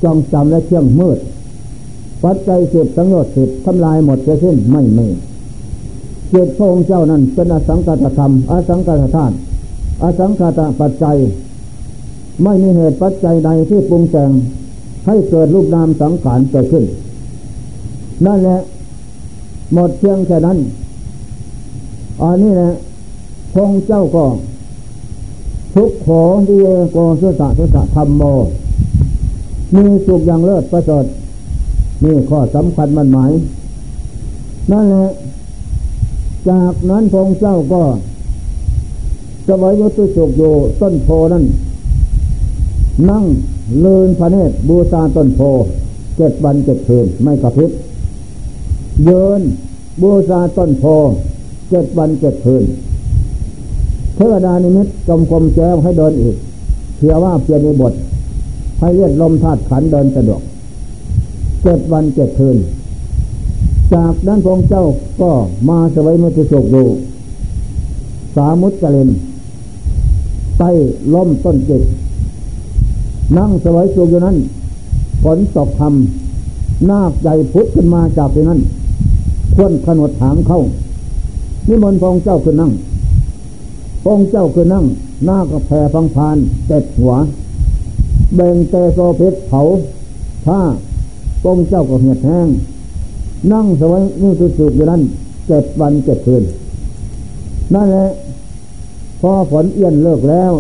[0.04, 1.20] จองจำและเที่ยงมืด
[2.24, 5.08] ปัจจัยสิบสังโยชน์สิบทำลายหมดจะสิ้นไม่มี
[6.30, 9.36] เจตพระองค์เจ้านั้นเป็นอสังกัตธรรมอสังกัตธาตุ
[10.04, 11.18] อสังกัตปัจจัย
[12.44, 14.32] ไม่มีเหตุปัจจัยใดที่ปรุงแต่ง
[15.08, 16.86] ให้เกิดรูปนามสังขารเกิดขึ้น
[18.26, 18.60] นั่นแหละ
[19.74, 20.58] หมดเพียงแค่นั้น
[22.22, 22.72] อันนี้แหละ
[23.54, 24.26] พงเจ้าก็
[25.76, 28.24] ทุกขอดีเอโกสุตะสุตะธรรมโม
[29.76, 31.06] มีสุขอย่างเลิศประเสริฐ
[32.04, 33.32] นี่ข้อสำคัญมันหมาย
[34.72, 35.10] นั่นแหละ
[36.50, 37.84] จากนั้นพงเจ้าก็
[39.48, 41.44] สวัยยุติสุกอยู่ต้นโพนั้น
[43.10, 43.24] นั่ง
[43.80, 45.42] เลินพระเนตรบูชาต้นโพ
[46.18, 47.72] เจ็ดวันเจ็ดคืนไม่กระพริบ
[49.06, 49.42] เยิน
[50.02, 50.84] บูชาต้นโพ
[51.70, 52.64] เจ็ดวันเจ็ดคืน
[54.16, 56.36] เทวดานิมิตกำคมแจ้วให้เดินอีก
[56.98, 57.94] เพียว่าเปลี่ยนในบท
[58.82, 60.42] ให้เลียดลมธาตุขันเดินสะดวก
[61.64, 62.58] เจ็ดวันเจ็ดคืน
[63.94, 64.84] จากนั้นพองเจ้า
[65.22, 65.32] ก็
[65.70, 66.88] มาสวัยมุติโศกอยู่
[68.36, 69.10] สามุตกะเลน
[70.58, 70.70] ใต้
[71.14, 71.84] ล้มต้นจิต
[73.38, 74.38] นั่งสวัยสุขอยู่นั้น
[75.24, 78.60] ฝนตกทำนาคใหญ่พุทธขึ้นมาจากที่นั้น
[79.56, 80.60] ควนขนวดถามเข้า
[81.68, 82.72] นิมนต์พองเจ้าคือนั่ง
[84.04, 84.86] พองเจ้าคือนั่ง
[85.26, 87.14] หน้าก็แผ่พังพานเต็ดหัว
[88.36, 89.62] เบ่งเตโซเพชรเผา
[90.46, 90.60] ผ้า
[91.42, 92.48] พระองเจ้าก็เหียดแห้ง
[93.52, 95.02] นั่งสวยนิ่งสุดอยู่นั้น
[95.48, 96.44] เจ็ดวันเจ็ดคืน
[97.74, 98.08] นั่นแหละ
[99.22, 100.52] พอฝนเอี้ยนเลิกแล้ว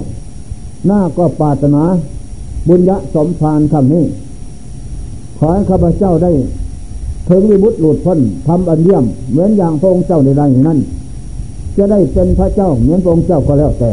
[0.87, 1.83] หน้าก็ปาตนา
[2.67, 4.03] บุญยะสมภารคำนี้
[5.37, 6.31] ขอให้ข้าพเจ้าได้
[7.29, 10.79] ถึงวิบุตรหลุดพ้นทำอันเยี่ยม เหมือนอย่างพระองค์เจ้าในใดนั้น
[11.77, 13.91] จะได้เป็นพระเจ้าเหมือนพระองค์เจ้าก็แล้วแต่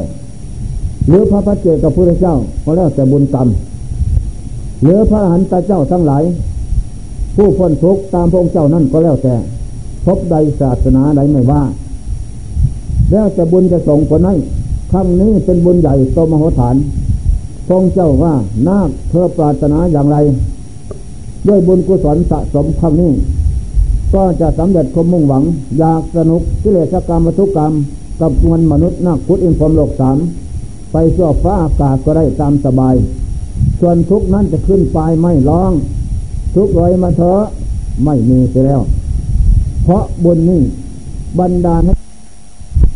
[1.08, 3.48] หรือพระพัจเจกับพระเจ้าก็แล้วแต่บุญกรรม
[4.82, 6.24] หรือพระหันตเจ้าทั้งหลาย
[7.36, 9.34] ผู้พ้นทุกข์ตามพระองค์เจ้านั่นก็แล้วแต่
[10.04, 11.62] พบใดศาสนาใดไม่ว่า
[13.10, 14.36] แล้วแต่บุญจะส่งผลให้
[14.92, 16.76] ครั้งนี้เป็นบุญใหญ่โตมโหฐาน
[17.66, 18.34] พระองค์เจ้าว่า
[18.68, 20.16] นาคเธอปรารถนาอย่างไร
[21.48, 23.12] ด้วยบุญกุศลสะสมครั้งนี้
[24.14, 25.42] ก็จะสำเร็จความมุ่งหวัง
[25.78, 27.72] อยากสนุกกิเลสกรรมวัตุกรรม
[28.20, 30.18] กับมวลมนุษย์นักพุทธอินพรมโลกสาม
[30.92, 32.94] ไปสั่วฟ้าอากาศก็ได้ตามสบาย
[33.80, 35.72] ส่วนทุกนั้นจะขึ้นปายไม่ร้อง
[36.54, 37.40] ทุกร้อยมาเถอะ
[38.04, 38.80] ไม่มีไปแล้ว
[39.84, 40.60] เพราะบุญนี้
[41.38, 41.92] บรรดาให้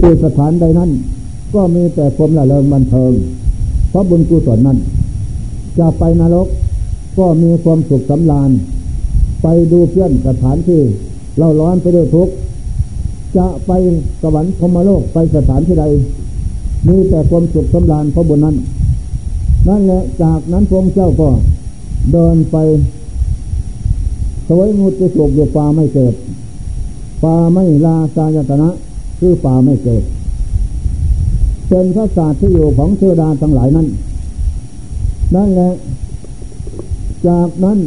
[0.03, 0.91] อุสถานใดนั้น
[1.55, 3.13] ก็มีแต่ความละเลงบันเทิง
[3.91, 4.79] เพราะบุญกุศลนั้น
[5.79, 6.49] จะไปนรก
[7.19, 8.51] ก็มีความสุขสำราญ
[9.43, 10.81] ไปดูเพื่อนสถานที่
[11.39, 12.33] เราร้อนไปด้วยทุกข์
[13.37, 13.71] จะไป
[14.23, 15.85] สวรรค์พมโลกไปสถานที่ใด
[16.89, 18.57] มีแต่ความสุขสำราญเพราะบุญนั้น
[19.69, 21.29] นั่นแหละจากนั้นพระเจ้าก็
[22.13, 22.57] เดินไป
[24.49, 26.15] สวยมุตจะสุกอยู่ป่าไม่เกิด
[27.25, 28.69] ป่าไม่ลาสายตนะ
[29.19, 30.03] คือป่าไม่เกิด
[31.69, 33.87] เป็นพระศาสตร์ที่อยู่ของเทวดาทั้งหลายนั้น
[35.35, 35.73] นั่นแหละ
[37.29, 37.79] จากนั้น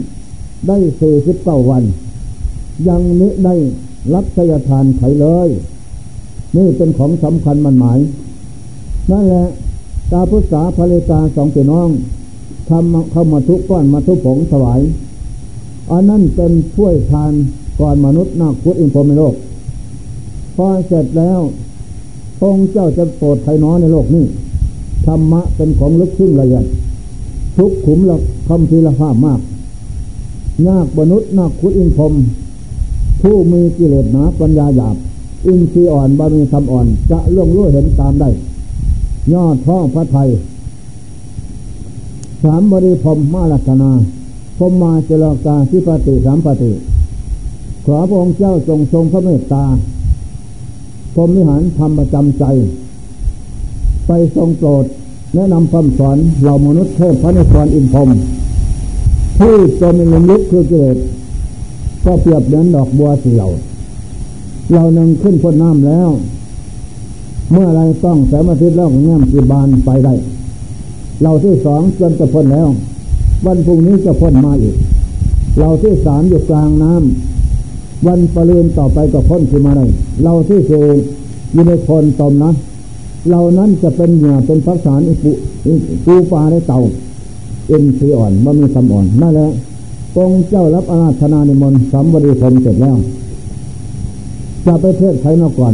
[0.67, 1.83] ได้สี่สิบเก้าวัน
[2.88, 3.55] ยังนี้ได้
[4.13, 5.49] รับสยทานไขเลย
[6.55, 7.99] นี่เป็นของสำคัญมันหมาย
[9.11, 9.45] นั่นแหละ
[10.12, 11.89] ตาพุทธาภริกาสองพี่น้อง
[12.70, 14.82] ทำเข้ามาทุกก้อนมาทุกผงถวาย
[15.91, 17.34] อันนั้นเป็นช่วยทาน
[17.80, 19.36] ก่อนมนุษย์นาคุดอินโฟมในโลก
[20.56, 21.39] พอเสร็จแล้ว
[22.41, 24.26] องค์เจ้าจะโปรดไทยน้อยในโลกนี้
[25.06, 26.65] ธรรมะเป็นของลึกซึ้งละเอียด
[27.58, 29.39] ทุกขุมละคำทีละภาพมาก
[30.68, 32.13] ยากมนุษย์นักขุดอินพรม
[33.22, 34.96] ผู้มีกิเลสหนาปัญญาหยาบ
[35.46, 38.30] อินทรีย์อ่อนบารมีทำอ่อน จะล่วงรู้เห็นตามได้
[39.33, 40.29] ยอดท่อพระไทย
[42.43, 43.91] สามบริพรมมาลักนา
[44.57, 46.71] พมมาเจรกาทิปติสามปฏิ
[47.85, 49.65] ขอพระองค์เจ้าจงทรงพระเมตตา
[51.13, 52.43] พรมิหารทำประจำใจ
[54.07, 54.85] ไปทรงโปรด
[55.35, 58.09] แนะนำคำสอนเหล่ามนุษย์เทพพระนครอินพรม
[59.39, 60.97] ที่จะมีลมลุกคือกิเลส
[62.05, 63.47] ก็เปรียบเหมือนดอกบัวสีเหลา
[64.71, 66.09] เราหนึ่งขึ้นพ้นน้ำแล้ว
[67.51, 70.13] เมื่อไรต้องแสมาทิตย์แล้วแง้มจีบานไปได้
[71.23, 72.67] เราที่สองจนจะพ้นแล้ว
[73.45, 74.75] วันพรุ่งนี้จะพ้นมาอีก
[75.60, 79.86] เราที่สามอยู่กลางน้ำวันปรืนต่อไปก็พ้นขึ้นมาได้
[80.23, 80.86] เราที่สี่
[81.53, 82.51] อยู่ในคนตมนะ
[83.29, 85.31] เรานั้นจะเป็นเหยื่อเป็นพักษานปู
[86.05, 86.79] ปูปลาในเต่า
[87.67, 89.51] เอ็นสีอ่อนว่ามีคำอ่อนนั่นแหละ
[90.17, 92.97] องเจ้ารับอาราธนาในมนสัมบริพรมเสร็จแล้ว
[94.65, 95.73] จะไปเทศใครมาก่อน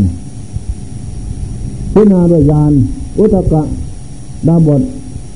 [1.93, 2.73] พินาด้วยยาน
[3.19, 3.61] อุตกะ
[4.47, 4.81] ดาบท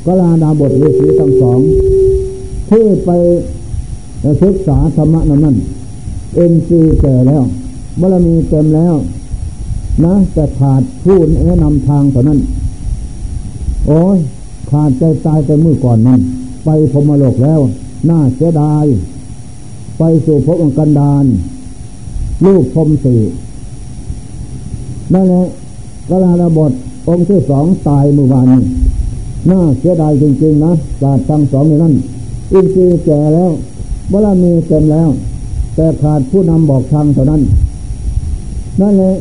[0.05, 1.59] กลาดาบทฤาษีทั้งสอง
[2.69, 3.09] ที่ไป
[4.43, 5.57] ศึกษาธรรมะนั้นนั่น
[6.35, 7.43] เอ็นซีแก่แล้ว
[7.99, 8.95] บารมีเต็มแล้ว
[10.05, 12.39] นะแต่ขาดผู้แนะนำทางเท่านั้น
[13.87, 14.17] โอ้ย
[14.69, 16.19] ขาดใจตายไปมือก่อนนั้น
[16.65, 17.59] ไปพมโลกแล้ว
[18.09, 18.85] น่าเสียดาย
[19.97, 21.25] ไปสู่ภพองกันดาน
[22.45, 23.15] ลูกพมสี
[25.13, 25.45] นั่นแหละ
[26.09, 26.71] กลาลบท
[27.07, 28.47] องค์ที่สองตายเมื่อวาน
[29.49, 31.93] น่าเสียดายจริงๆนะศาสตร์ทั้งสองในนั้น
[32.53, 33.51] อินทรีย์แก่แล้ว
[34.11, 35.09] บารมีเต็มแล้ว
[35.75, 37.41] แต่ขาดผู้นำบอกทางเท่านั้น
[38.81, 39.13] นั่นแหละ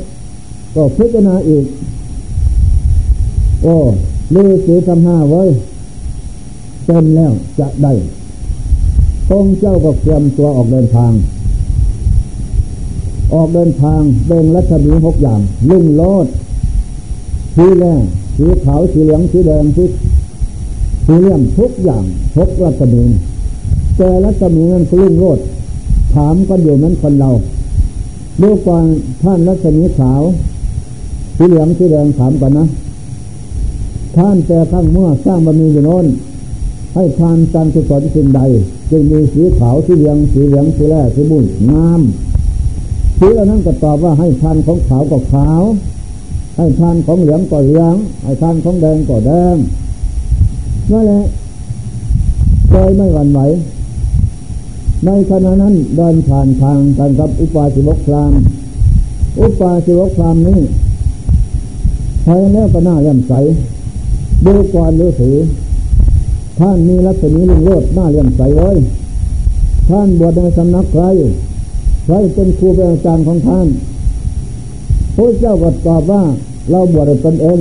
[0.75, 1.65] ก็พิจารณาอีก
[3.63, 3.77] โอ้
[4.35, 5.43] ลือสีทำห้าไว้
[6.87, 7.93] เต็มแล้วจะได้
[9.39, 11.13] องเจ้าก็เตรียมตัวออกเดินทาง
[13.35, 16.27] ออกเดินทางเบ่งรัศมีหกอย่างลุ่งโลด
[17.57, 18.01] สีแดง
[18.37, 19.85] สีขาวสีเหลืองสีแดงสี
[21.07, 22.05] สีเหลี่ยมทุกอย่าง
[22.37, 23.03] หกรัศมี
[23.97, 25.39] แต่รัศมีนั้นกลุ่งโลด
[26.15, 27.31] ถามกันอยู่นั้นคนเรา
[28.39, 28.85] เมื่อก่อน
[29.23, 30.23] ท่านรัศมีขาว
[31.37, 32.67] สีเหลืองสีแดงถามกันนะ
[34.17, 36.07] ท่านแต่ข้างเมื่อสร้างบารมีอยู่โน้น
[36.95, 38.41] ให้ทานการกุศลสิ่งใด
[38.91, 42.01] จึงมีสีขาวสีเหลืองสีเหลืองสีแร่สีบุ้งงาม
[43.19, 45.63] สีอันนั้นก็ตอบว่าให้ทานของขาวก็ขาว
[46.57, 49.57] ให้ทานของเหลืองก็เหลืองให้ทานของแดงก็แดง
[50.91, 51.23] นั่นแหละ
[52.69, 53.41] เคยไม่หวั่นไหว
[55.07, 58.33] ในขณะนั้นเดินผ่านทางกันกับอุปาสิบกพราม
[59.41, 60.61] อุปาสิบกพรามนี้
[62.27, 63.33] ภายแล้วก็น่าเลื่อมใส
[64.47, 65.37] ดูก่อนดูถือ
[66.59, 68.71] ท่านมีลักษณะลุงโลดน้าเลี่ยมใสไว้
[69.91, 71.03] ท่านบวชในสำนักใคร
[72.05, 73.67] ใครเป็นครูเป็นอาจารย์ของท่าน
[75.17, 76.23] พระเจ้าก็ตอบว่า
[76.71, 77.61] เราบวชเป็นเอง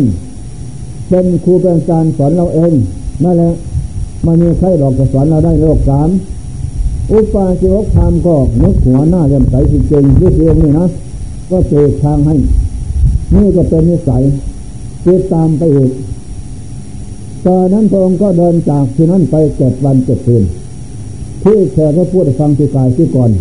[1.10, 2.74] เป็นครูเป็นอาจารย์สอนเราเอง
[3.24, 3.54] นั่นแหละ
[4.26, 6.10] มันมีใครหลอกจะสอนเราได้โลกสาม
[7.12, 10.86] อุปาสิวกธรรมก็นึกหัวหน้าเลี่ยมใสจริงๆด้วยเองนี่นะ
[11.49, 12.36] ก็เจอทางให้
[13.36, 14.24] นี่ก็เป็นนิสัย
[15.06, 15.91] ติดตามไปอีก
[17.45, 20.43] ตอนนั้นพระองค์ก็เดินจากที่นั้นไปเจ็ดวันเจ็ดคืน
[21.43, 23.32] ที่แขกก็พูดฟังที่กายที่ก่อน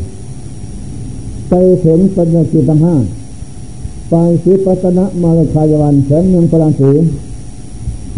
[1.49, 1.55] ไป
[1.85, 2.95] ถึงปัญญาจิตังห้า
[4.15, 6.91] ไปสีปัตนะมาลคายวันแสงเมืองปราสี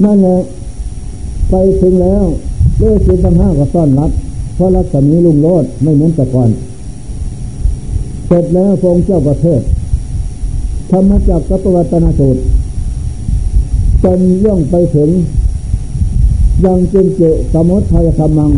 [0.05, 0.39] นั่นแหละ
[1.51, 2.25] ไปถึงแล้ว
[2.81, 4.11] ด้วยจิตังห้าก็ต้อนรับ
[4.55, 6.51] เพราะรัศมีลุงโลดไม่เหมือนแต่ก่อน
[8.27, 9.61] เสร็จแล้วพงเจ้าประเทศ
[10.91, 12.41] ธรรมจักรกัปวัตนสูตร
[14.05, 15.11] จนย่องไปถึง
[16.65, 17.23] ยังจึงเจ
[17.53, 18.51] สมุทัยธรรมัง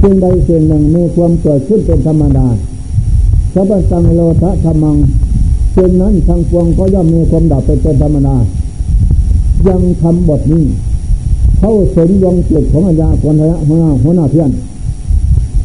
[0.00, 2.46] จึงใดเสียงหนึ่งมีความเกิดขึ้นเป็นธรรมดา
[3.54, 4.98] สัพสังโลทะธรรมัง
[5.80, 8.36] จึงนั้นทางปวงก็ย่อมมีความดับไปเป็นธรรมดา
[9.68, 10.64] ยังทำบทนี้
[11.58, 14.50] เข้าสนยงจิตของอัญญาคนทะหัวหน้าหัวหน้าเพี้ยน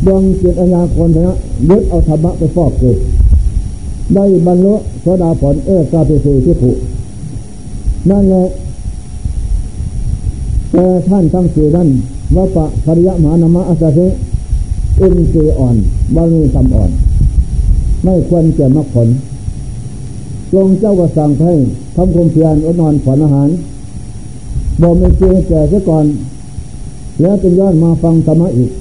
[0.08, 1.36] ยงจิตอัญญาคนทะ
[1.70, 2.98] ยึดเอาธรรมะไปฟอกเกิด
[4.16, 6.78] ได้บรรลุโสดาผลเอกาเปสีที่ถูก
[8.10, 8.44] นั่นแหละ
[10.72, 11.90] แต่ท่านทั้งสี่นั้น
[12.36, 13.90] ว่าปะภริยมหานามะอาสา
[14.98, 15.76] เอินทรีอ่อน
[16.16, 16.92] บาลีทำอ่อน
[18.04, 19.08] ไม่ควรเกี่ยมรรคผล
[20.54, 21.54] ทรงเจ้าก็สั่งให้
[21.96, 23.50] ทำความเพียรอดนอนผ่อนอาหาร
[24.82, 26.06] บอกไม่เจแก่เสียก่อน
[27.22, 28.72] แล้วจึงย้อนมาฟังธรรมะอีก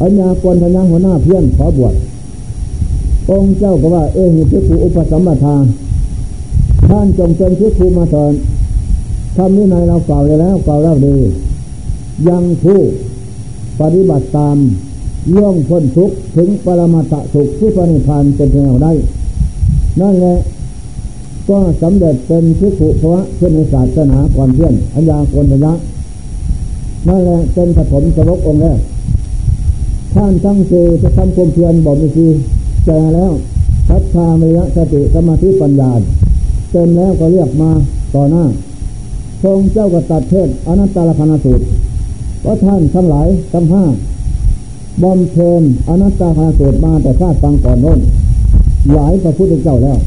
[0.00, 1.94] อัญญากรพญาหัวหน้าเพี้ยนขอบวช
[3.30, 5.56] องค์เจ้าก็ว่า เอหิพิคูอุปสัมปทา
[6.88, 8.32] ท่านจงเป็นพิคูมาสอน
[9.36, 11.16] ทำนี้ในเราเก่าแล้วเก่าแล้วดี
[12.28, 12.80] ยังผู้
[13.80, 14.56] ปฏิบัติตาม
[15.36, 18.92] ย่องพ้นทุกถึงปรมาตสุขที่พระนิพพานเป็นแนวได้
[20.00, 20.36] นั่นแหละ
[21.48, 25.72] ก็สำเร็จเป็นพิขุเพราะเพื่อนในศาสนาก่อนเพื่อนอัญญาโกนพยะ
[27.08, 28.78] นั่นแหละเป็นปฐมสวกองค์แรก
[30.14, 30.72] ท่านตั้งใจ
[31.02, 32.26] จะทำความเพียรบอกมีที
[32.84, 33.32] แก่แล้ว
[33.88, 35.90] พัฒนามยสติสมาธิปัญญา
[36.70, 37.70] เต็มแล้วก็เรียกมา
[38.14, 38.44] ต่อหน้า
[39.42, 41.64] ทรงเจ้ากตัดเทศอนัตตลกนาสูตร
[42.40, 43.84] เพราะท่านทั้งหลายทั้งห้า
[45.02, 47.98] บอมเพนอนัตตาคาสูตรมาแต่ชาติฟังก่อนโน้น
[48.92, 49.98] หลายพระพุทธเจ้าแล้ว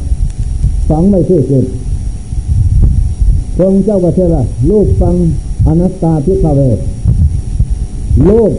[0.89, 1.65] ฝังไม่ชื่อเกิด
[3.59, 5.15] ทรงเจ้าก็เชื่อว่าลูกฟัง
[5.67, 6.79] อนัตตาพิฆเวท
[8.29, 8.51] ลูก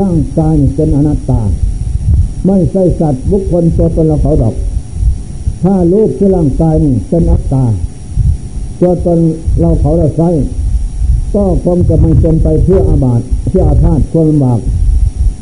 [0.00, 1.40] ร่างกายเป็นอนัตตา
[2.46, 4.54] ไม่ใช่สัตว์บุคคลตัวตนเราเขาดอก
[5.62, 7.64] ถ้าลูกที่ร่างกายนี่เป็นอนัตตา
[8.80, 9.18] ตัวตน
[9.60, 10.30] เราเขาเราใช้
[11.34, 14.60] ก็คงจะไม่เป็นไปเพื่ออาบาตเพื่ออาพาธควรลำบาก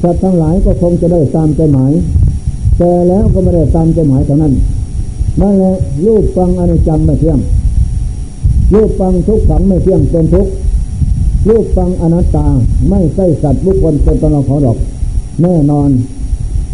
[0.03, 1.93] สัตว์ทั้งหลายก็คงจะได้ตามใจหมาย
[2.83, 4.53] แต่แล้วก็ไม่ได้ตามใจหมายเท่านั้น
[5.41, 5.75] นั่นแหละ
[6.07, 7.39] รูปฟังอนิจจังไม่เที่ยง
[8.75, 10.47] รูปฟังทุกขังไม่เที่ยงเป็นทุก
[11.49, 12.47] รูปฟังอนัตตา
[12.89, 14.77] ไม่ใช่สัตว์บุคคลเป็นตนเราเขาดอก
[15.43, 15.91] แน่นอน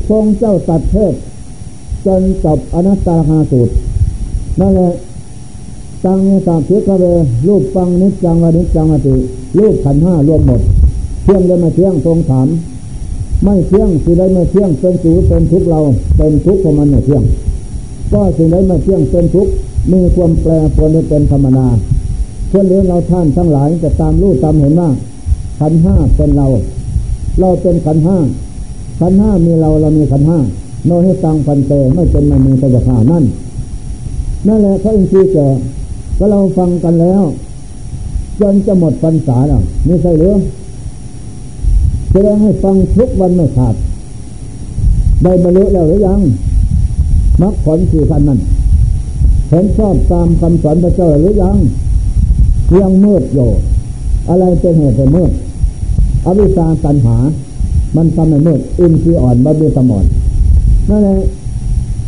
[0.09, 1.15] ทรงเจ้าตัดเทศ
[2.07, 3.73] จนจบอนัตตาหาสูตร
[4.61, 4.93] นั่นแหละ
[6.05, 7.05] ตังเนตาเพียกเว
[7.49, 9.15] รูปฟังนิจจังวนิจจังอติ
[9.59, 10.61] รูปขันห้ารวมหมด
[11.25, 12.49] เที่ยงได้มาเที่ยงทรงถาม
[13.45, 15.81] ไม่เที่ยงสิได้มาเที่ยงเป็นสูเป็นทุกเรา
[16.17, 17.23] เป็นทุกข์ของมันไม่เที่ยง
[18.13, 19.53] ก็สิ่งใดไมาเที่ยงเป็นทุกข์
[19.93, 21.67] มีความแปรปรวนเป็นธรรมดา
[22.49, 24.91] เพื่อนเลี้ยงเราท่านทั้งหลายจะตามรู้ตามเห็นว่า
[25.61, 26.47] ขันห้าเป็นเรา
[27.41, 28.19] เราเป็นขันห้า
[29.01, 30.39] ขันห้ามีเราเรามีขันห้า
[30.87, 33.25] โนให้ตังพันเตไม่เป็นไม่มีแต่จะขานั่น
[34.47, 35.49] นั่นแหละพระอินทรีย์แก่
[36.19, 37.23] ก็เราฟังกันแล้ว
[38.41, 40.35] จนจะหมดพรรษาแล้วนี่ใช่หรือ
[42.13, 43.75] จะได้ให้ฟังทุกวันไม่ขาด
[45.23, 46.21] ได้บรรลุแล้วหรือยัง
[47.43, 48.41] มรรคผลสี่พันนั้น
[49.49, 51.57] เห็นชอบตามคำสอนพระเจ้าหรือยัง
[52.81, 53.49] ยังมืดอยู่
[54.29, 55.31] อะไรเป็นเหตุให้มืด
[56.25, 57.17] อวิชาตัณหา
[57.97, 60.05] มันทำให้มืดอินทรีย์อ่อนบาเบีสมอน
[60.89, 61.19] นั่นแหละ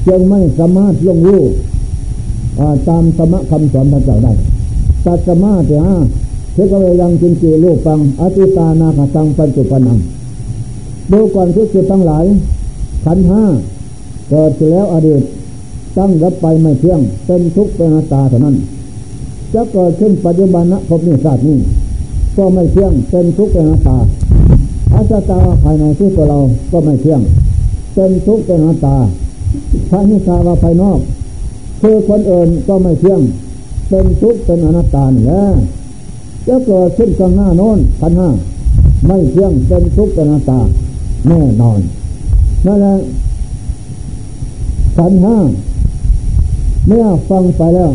[0.06, 1.42] จึงไม่สามารถลงรู้
[2.88, 4.32] ตามสมะคำสอนพระเจ้าได้
[5.04, 5.94] ตัดสมาธิฮะ
[6.56, 9.98] ทกเวยังจินจีลูกฟังอติตานาคตังปัญจุปนัง
[11.12, 12.24] ดูก่อนทุกสิ่งทั้งหลาย
[13.04, 13.42] ขันห้า
[14.30, 15.22] เกิดแล้วอดีต
[15.96, 18.56] ตั้งรับไปไม่เที่ยง เป็นทุกข์เป็นตาเท่านั้น
[19.54, 21.58] จะเกิดขึ้นปัจจุบันนะพบนิสัตนี้
[22.36, 23.98] ก็ไม่เที่ยง เป็นทุกข์เป็นตา
[24.92, 26.38] อาจตาภายในที่ตัวเรา
[26.72, 27.20] ก็ไม่เที่ยง
[27.94, 28.96] เป็นทุกข์เป็นตา
[29.90, 30.98] พระนิสาวาภายนอก
[31.80, 33.20] คือคนอื่นก็ไม่เที่ยง
[33.88, 35.42] เป็นทุกข์เป็นอนัตตานี่แหละ
[36.46, 38.28] จะเกิดขึ้นข้างหน้าโน้นพันห้า
[39.06, 40.60] ไม่เที่ยงเป็นทุกข์เป็นอนัตตา
[41.28, 41.80] แน่นอน
[42.66, 42.94] นั่นแหละ
[44.96, 45.36] ขันห้า
[46.86, 47.92] เมื่อฟังไปแล้ว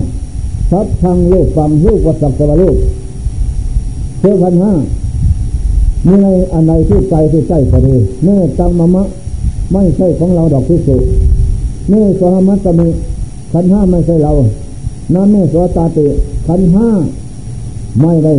[0.72, 2.76] ทับทางลูกฟังลูกวัสักตะลูก
[4.20, 4.74] เท่าพันห้า
[6.06, 9.04] มีในอันใดที่ใจที่ใจพอดีเมื่อจังมะมะ
[9.72, 10.96] ไม่ใช่ของเราดอกพิสุ
[11.90, 12.88] เมื่อสหมัตตมี
[13.54, 14.32] ขันห้าไม่ใช่เรา
[15.14, 16.06] น้ำเมื่อสวตาติ
[16.48, 16.88] ขันห้า
[18.02, 18.34] ไม่ได้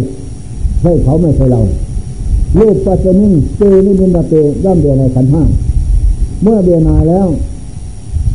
[0.81, 1.61] ใช่เขาไม่ใช่เรา
[2.61, 4.35] ลูกปัจจุบันเจนิบินดาเต
[4.65, 5.43] ย่อมเดียในขันห้า
[6.43, 7.29] เมื่อเดียนายแล้ว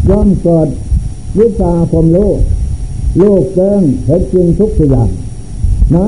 [0.09, 0.67] ย่อมเกิด
[1.39, 2.37] วิชาคมโลก
[3.19, 4.89] โลกแจ้งเห็นจริงทุกสิ่ง
[5.95, 6.05] นะ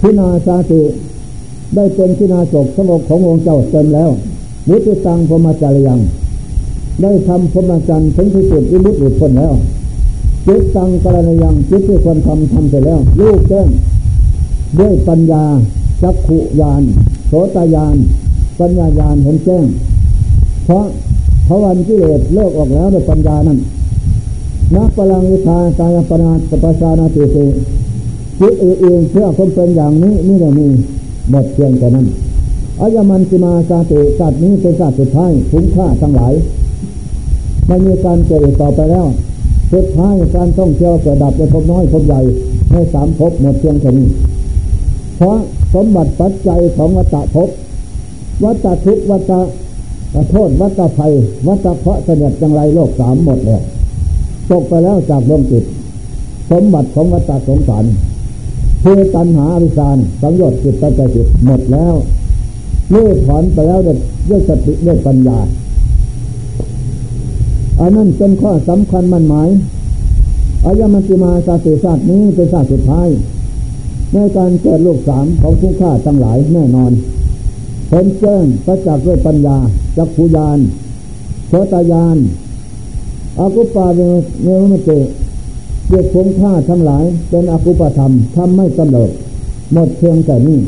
[0.00, 0.80] พินาชาติ
[1.74, 4.10] ได้เป็นที่นาศกสงบขององค์เจ้าเต็มแล้ว
[4.68, 6.00] มุติตังพมจารยัง
[7.02, 9.52] ได้ทำพมจันทร์ถึงที่สุดวิมุตติหลุดพ้นแล้ว
[10.46, 13.68] จิตตังกรณียังจิตที่ควรทำทำเสร็จแล้วลูกแจ้ง
[14.78, 15.44] ด้วยปัญญา
[16.02, 16.82] จักขุยาน
[17.28, 17.96] โสตยาน
[18.58, 19.64] ปัญญายานเห็นแจ้ง
[20.64, 20.84] เพราะ
[21.48, 23.58] พระวันที่เลสเลิกออกแล้วด้วยปัญญานั้น
[24.74, 27.44] นักพลังวิชากายปนาสปัสานาติสิ
[28.40, 30.66] จิตเองเพื่อคนเป็นอย่างนี้นี่แหละมี
[31.30, 32.06] หมดเพียงแต่นั้น
[32.80, 36.32] อายมันสิมาสาติสัตว์นี้เป็นสัตว์สุดท้ายคุ้มค่าทั้งหลาย
[37.66, 39.06] ไม่มีการเกิดต่อไปแล้ว
[39.72, 42.20] สุดท้ายการต้องเที่ยวเกิดดับไปพบน้อยพบใหญ่
[42.70, 44.08] ให้สามพบหมดเพียงแค่นี้
[45.16, 45.36] เพราะ
[45.74, 47.48] สมบัติปัจจัยของวัตภพ
[48.44, 49.32] วัตทุกวัต
[50.30, 51.12] โทษวัตภัย
[51.46, 53.62] วัตเพราะเสด็จจังไรโลกสามหมดเลย
[54.50, 55.64] ตกไปแล้วจากดวงจิต
[56.50, 57.84] สมบัติของวัตสงสาร
[58.82, 61.94] คือตัณหาอวิชานสังโยชน์จิตปัจจิตหมดแล้ว
[62.90, 65.38] เลื่อถอนไปแล้วด้วยสติด้วยปัญญา
[67.80, 69.48] อันนั้นเป็นข้อสำคัญมั่นหมาย
[70.64, 73.08] อายมันติมาสาติศาสตร์นี้เป็นศาสตร์สุดท้าย
[74.12, 76.92] ในการเกิดลูกสามของผู้ฆ่าทั้งหลายแน่นอน
[77.90, 79.58] เห็นแจ้งประจักษ์ด้วยปัญญา
[79.96, 80.58] จักขุยาน
[81.48, 82.16] โสตายาน
[83.38, 84.90] อากุปาเเนวมเต
[85.86, 89.10] เกียรติคงค่าทั้งหลาย เป็นอากุปธรรมทำไม่กำเริบ
[89.72, 90.58] หมดเพียงแต่นี้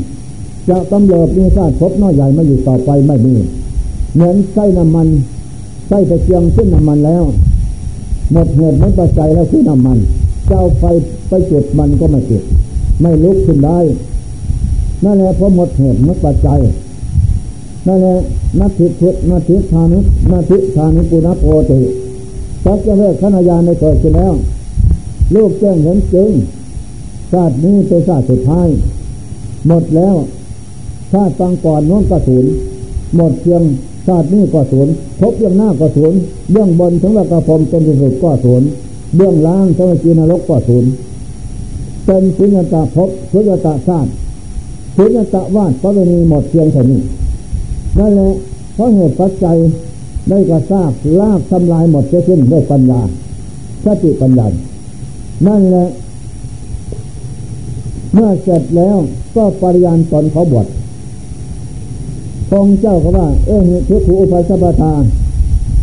[0.69, 3.35] จะกำเริบมีชาติพบน้อยใหญ่ไม่อยู่ต่อไปไม่มี
[4.13, 5.07] เหมือนไส้น้ำมัน
[5.87, 7.23] ไส้ตะเกียงขึ้นน้ำมันแล้ว
[8.31, 9.97] หมดเหตุไม่ปัจจัยแล้วขึ้นน้ำมัน
[10.47, 10.83] เจ้าไฟ
[11.27, 12.43] ไปจุดมันก็ไม่จุด
[13.01, 13.79] ไม่ลุกขึ้นได้
[15.03, 16.59] นั่นแหละเพราะหมดเหตุหมดปัจจัย
[17.87, 18.15] นั่นแหละ
[18.59, 19.99] นัตถิพุทนัตถิทานุ
[20.31, 21.79] นัตถิทานุปุณโพติ
[22.63, 24.33] สัจจะเลิกขณะยานในเกิดขึ้นแล้ว
[25.35, 26.31] ลูกแจ้งเห็นจริง
[27.31, 28.67] ชาตินี้เป็นชาติสุดท้าย
[29.67, 30.15] หมดแล้ว
[31.11, 32.45] ชาติฟังก่อนน้นก็ศูน
[33.15, 33.61] หมดเพียง
[34.07, 36.17] ชาตินี้ก็ศูนย์พบเรื่องหน้าก็ศูนย์
[36.51, 38.67] เรื่องบนถึงว่ากระพรมจนที่สุดก็ศูนย์
[39.15, 40.89] เรื่องล่างถึงว่าจีนรกก็ศูนย์
[42.05, 44.09] เป็นสุญญตาพบสุญญตาชาติ
[44.95, 47.01] สุญญตาวาดพระเวณีหมดเพียงเท่านี้
[47.99, 48.31] นั่นแหละ
[48.73, 49.57] เพราะเหตุปัจจัย
[50.29, 53.01] ได้กระซากลากทำลายหมดเสียสิ้นด้วยปัญญา
[53.85, 54.47] สติปัญญา
[55.47, 55.87] นั่นแหละ
[58.13, 58.97] เมื่อเสร็จแล้ว
[59.35, 60.67] ก็ปริยานตนเขาบวช
[62.49, 65.03] พงเจ้าก็ว่า เอ้หิทุกขอุปัสสปทาน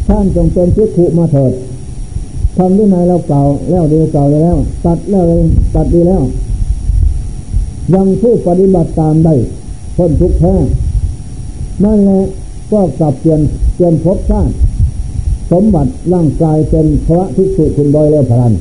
[0.09, 1.53] ท่านจงเป็นทุกขุมาเถิด
[2.57, 5.25] ทำด้วยนายเราเก่าแล้วดีเก่าแล้ว ตัดแล้ว
[5.75, 6.23] ตัดดีแล้ว
[7.95, 9.35] ยังผู้ปฏิบัติตามได้
[9.97, 10.55] พ้นทุกข์แท้
[11.85, 12.23] นั่นแหละ
[12.73, 13.41] ก็กลับเปลี่ยน
[13.75, 14.53] เปลี่ยนภพชาติ
[15.53, 18.53] สมบัติร่างกายเป็นพระภิกษุคุณโดยเร็วพลัน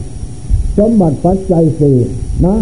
[0.77, 1.97] สมบัติปัจจัยสี่
[2.45, 2.55] นะ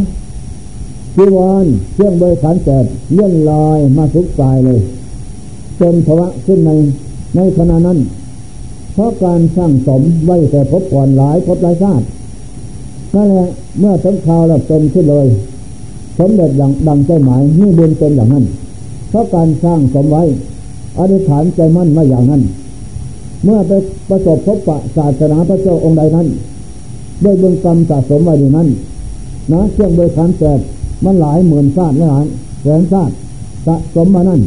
[1.16, 4.80] จีวรเครื่องบริขารแจกเลื่อนลอยมาสุกกายเลย
[5.80, 6.72] เป็นภวะขึ้นใน
[7.36, 8.00] ในขณะนั้น
[8.94, 12.06] เพราะการสร้างสมไว้แต่พบก่อนหลายพบหลายชาติ
[13.16, 13.50] นั่นแหละ
[13.80, 15.28] เมื่อถึงคราวแล้วเป็นขึ้นเลย
[16.20, 18.46] สมเด็จอย่างดังใจหมายนี่บุญเป็นอย่างนั้น
[19.10, 20.24] เพราะการสร้างสมไว้
[20.98, 22.42] อธิษฐานใจมั่นมาอย่างนั้น
[23.44, 23.72] เมื่อไป
[24.10, 26.28] ประสบพบปะศาสนาพระเจ้าองค์ใดนั้น
[27.24, 28.68] ด้วยบุญกรรมสะสมไว้ในนั้น
[29.52, 30.60] นะเครื่องบริการแจก
[31.06, 32.26] มันหลายหมื่นชาติหลาย
[32.62, 33.14] แสนชาติ
[33.66, 34.42] สะสมมานั่น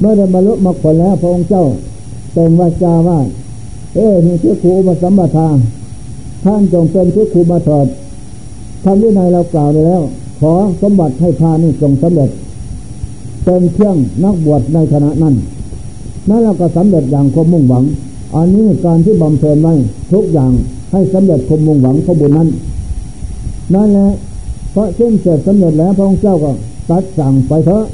[0.00, 1.64] เมื่อได้บรรลุมรรคผลแล้วพระองค์เจ้า
[2.32, 3.18] แต่งวาจาว่า
[3.94, 5.48] เอ้หี่ครูมาสัมปทา
[6.44, 7.86] ท่านจงเป็นที่ครูมาถอด
[8.84, 10.02] ทำวินัยเรากล่าวไปแล้ว
[10.40, 12.30] ขอสมบัติให้ทานนี่จงสำเร็จ
[13.44, 15.34] เป็นเครื่องนักบวชในขณะนั้น
[16.28, 17.84] นั่นเราก็สำเร็จอย่างคมมุ่งหวัง
[18.36, 19.74] อันนี้การที่บำเพ็ญไว้
[20.12, 20.52] ทุกอย่าง
[20.92, 22.48] ให้สำเร็จคมมุ่งหวังขบุญนั้น
[23.74, 24.08] นั่นแหละ
[24.72, 26.52] เพราะเช่นเสร็จสำเร็จแล้วพระองค์เจ้าก็
[26.90, 27.84] ตัดสั่งไปเถอะ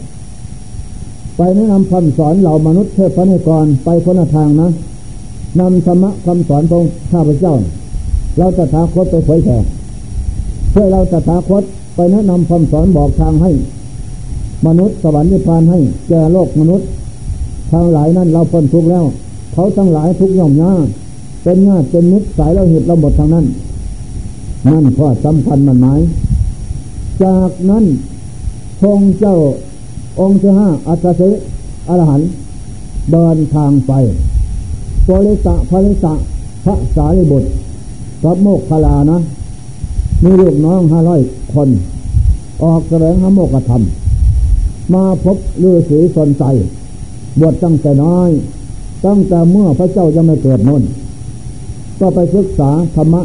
[1.37, 4.71] ไปแนะนำคำสอนเหล่ามนุษย์เทพระนิกรไปคนละทางนะ
[5.61, 6.83] นำธรรมะคำสอนของ
[7.13, 7.55] ข้าพเจ้า
[8.39, 9.59] เราจะถาคตไปเผยแผ่
[10.71, 11.63] เพื่อเราจะถาคต
[11.95, 13.51] ไปแนะนำคำสอนบอกทางให้
[14.67, 15.79] มนุษย์สวรรค์นิพพานให้
[16.09, 16.87] แก่โลกมนุษย์
[17.73, 19.05] ทางหลายนั้นเราพ้นทุกแล้ว
[19.53, 20.73] เขาทั้งหลายทุกย่อมยา
[21.43, 23.47] เป็นญาติเป็นมิตรสายเราเหตุเราหมดทางนั้น
[24.67, 26.01] นั่นข้อสำคัญมันหมาย
[27.23, 27.85] จากนั้น
[28.81, 29.37] พงเจ้า
[30.21, 31.31] องค์ที่ห้าอัศสิ
[31.89, 32.23] อรหัน
[33.13, 33.93] เดินทางไป
[35.05, 36.15] โพลิตะพลิตะ
[36.65, 37.49] พระสารีบุตร
[38.23, 39.19] กับโมกขลานะ
[40.25, 41.21] มีลูกน้องห้าร้อย
[41.55, 41.69] คน
[42.63, 43.83] ออกแสดงหาโมกธรรม
[44.95, 46.45] มาพบฤาษีสนใจ
[47.41, 48.31] บวชตั้งแต่น้อย
[49.07, 50.83] ตั้งแต่เมื่อพระเจ้ายังไม่เกิดนน
[52.01, 53.23] ก็ไปศึกษาธรรมะ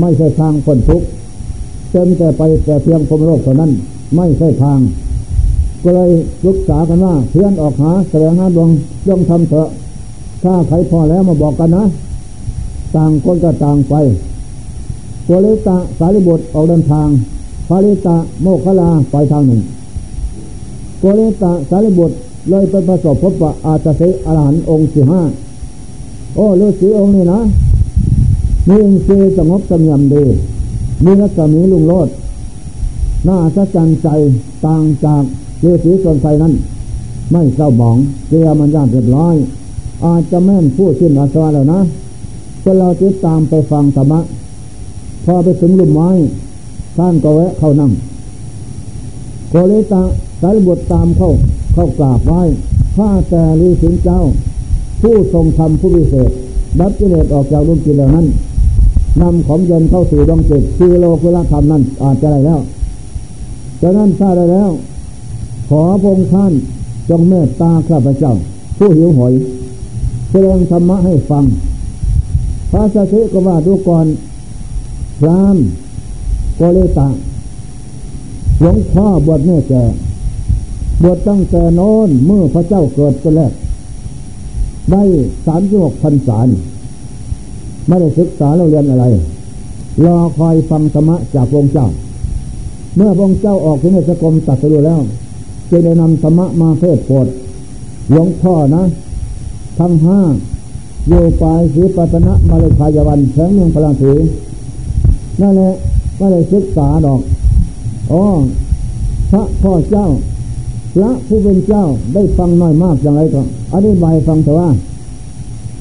[0.00, 1.06] ไม่ใช่ทางคนทุกข์
[1.90, 3.70] เต็มแต่ไปแต่เพียงพรมโลกเท่านั้น
[4.16, 4.78] ไม่ใช่ทาง
[5.82, 6.10] ก็เลย
[6.44, 8.70] ศึกษากันว่าเพื่อนออกหาแสดงหาดวง
[9.06, 9.68] ดวงทำเถอะ
[10.42, 11.84] ถ้าใครพอแล้วมาบอกกันนะ
[12.94, 13.94] ต่างคนก็ต่างไป
[15.24, 17.08] โกเลตะสารีบุตรออกเดินทาง
[17.68, 19.62] พาริตะโมคลาไปทางหนึ่ง
[20.98, 22.16] โกเลตะสารีบุตร
[22.48, 25.20] เลยไปประสบพบว่าอาจจะเสอรหันองค์สี่ห้า
[26.34, 27.40] โอ้ฤาษีองค์นี้นะ
[28.68, 30.24] มีอินทรีย์สงบสงบดี
[31.04, 32.08] มีรัศมีลุงโลด
[33.28, 33.64] น่าสะ
[34.02, 34.08] ใจ
[34.64, 35.24] ต่างจาก
[35.64, 36.52] ฤาษีส่วนไฟนั้น
[37.32, 37.96] ไม่เศร้าหมอง
[38.28, 39.34] เกียมันย่านเรียบร้อย
[40.04, 41.80] อาจจะแม่นพูดขึ้นอาสวะแล้วนะ
[42.62, 44.20] จนเราติดตามไปฟังธรรมะ
[45.24, 46.10] พอไปถึงลุ่มไม้
[46.96, 47.92] ท่านก็แวะเข้านั่ง
[49.50, 50.02] โกเลตา
[50.42, 51.30] สายบทตามเข้า
[51.74, 52.42] เข้ากราบไหว้
[52.96, 54.20] ข้าแต่ฤาษีเจ้า
[55.02, 56.30] ผู้ทรงธรรมผู้พิเศษ
[56.80, 58.26] ดับกิเลสออกจากดวงจิตเหล่านั้น
[59.22, 62.60] นำของเย็นเข้าสู่ดวงจิตคือโลกุลธรรมนั้นอาจจะได้แล้ว
[63.80, 64.70] จากนั้นถ้าได้แล้ว
[65.68, 66.52] ขอพงท่าน
[67.08, 68.34] จงเมตตาข้าพเจ้า
[68.78, 69.34] ผู้หิวโหย
[70.30, 71.44] แสดงธรรมะให้ฟัง
[72.70, 74.06] พระสัติก็ว่าดูก่อน
[75.20, 75.56] พราม
[76.56, 77.08] โกเลตา
[78.60, 79.84] หลวงพ่อบวชแม่แก่
[81.02, 83.52] บวชตั้งแต่น้นเมื่อพระเจ้าเกิดก็แรก
[84.92, 85.02] ได้
[85.46, 86.48] สามสิบหกพันสาร
[87.86, 89.04] ไม่ได้ศึกษาเราเรียนอะไร
[90.04, 91.88] รอคอยฟังธรรมะจากพระเจ้า
[92.96, 95.02] เมื่อพระเจ้าออกถึงสกรมตัดสู้แล้ว
[95.70, 97.26] จึงได้นำธรรมะมาเทศโปรด
[98.10, 98.82] หลวงพ่อนะ
[99.78, 100.18] ทั้งห้า
[101.08, 104.12] โยปายสีปัตนะมาเลยายวันแสงเมืองพลังสี
[105.40, 105.70] นั่นแหละ
[106.16, 107.20] ไม่ได้ศึกษาดอก
[108.12, 108.22] อ๋อ
[109.30, 110.06] พระพ่อเจ้า
[110.94, 113.42] พระผู้เป็นเจ้าได้ฟังน้อยมากอย่างไรก็
[113.74, 114.68] อธิบายฟังแต่ว่า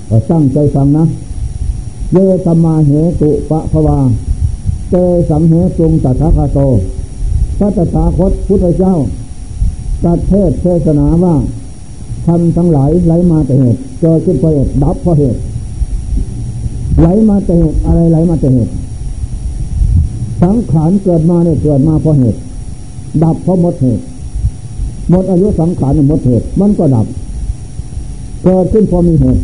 [0.09, 1.05] ก็ตั้งใจฟังนะ
[2.11, 3.99] เยตมาเหตุปะภวา
[4.89, 4.95] เต
[5.29, 6.59] สังเหตุงตัทคาโต
[7.57, 8.93] พระตถาคตพุทธเจ้า
[10.03, 11.35] ตัดเทศเทศนาว่า
[12.25, 15.39] ทำทั้งหลายไหลมาแต่เหตุเกิดขึ้นเพราะเหตุดับเพราะเหตุ
[16.99, 18.71] ไหลมาแต่เหตุอะไรไหลมาแต่เหตุ
[20.41, 22.37] สังขารเกิดมาเนี่ยเกิดมาเพราะเหตุ
[23.23, 24.03] ดับเพราะหมดเหตุ
[25.09, 27.05] หมดอายุสังขารหมดเหตุ มันก็ดับ
[28.43, 29.41] เกิดขึ้นเพราะมีเหตุ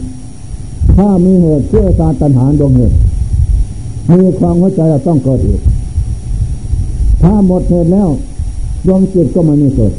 [0.98, 2.96] ถ้ามีเหตุเชื่อตาตัณหาดวงเหตุ
[4.12, 5.60] มีความหัวใจต้องเกิดอีก
[7.22, 8.10] ถ้าหมดเหตุแล้ว
[8.88, 9.94] ดวงจิตก็ไม่มีเกิด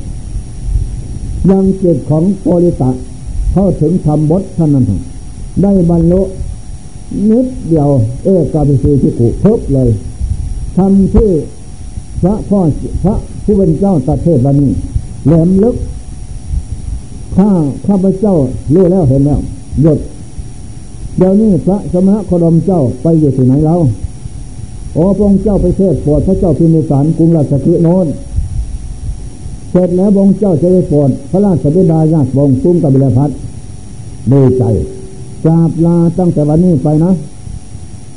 [1.50, 2.90] ยังจิตของโพลิตะ
[3.52, 4.84] เข้าถึงธรรมบทท่านนั้น
[5.62, 6.22] ได้บรรลุ
[7.30, 7.90] นิดเดียว
[8.24, 9.88] เอกาพิสีที่กุเพิบเลย
[10.76, 11.30] ทำที่
[12.22, 12.60] พระพ่อ
[13.02, 13.14] พระ
[13.44, 14.72] ผู้เป็นเจ้าตัดเทศวันนี้
[15.26, 15.76] แหลมลึก
[17.36, 17.50] ข้า
[17.86, 18.34] ข้าพเจ้า
[18.74, 19.40] รู้แล้วเห็นแล้ว
[19.82, 19.98] หยุด
[21.18, 23.80] เดี๋ยวนี้พระสมณะโคดมเจ้าไปอยู่ที่ไหนแล้ว
[24.94, 28.06] โอ้พระองค์เจ้าไปเทศปรดพระเจ้าพิมิสารกรุงราชคฤห์โน้น
[29.76, 33.30] เสร็จแล้วองค์เจ้าจะไปโปรดพระราชบิดาญาติวงซุ้มกับบิลพัท
[34.32, 34.62] ดีใจ
[35.44, 37.12] กราบลาตั้งแต่วันนี้ไปนะ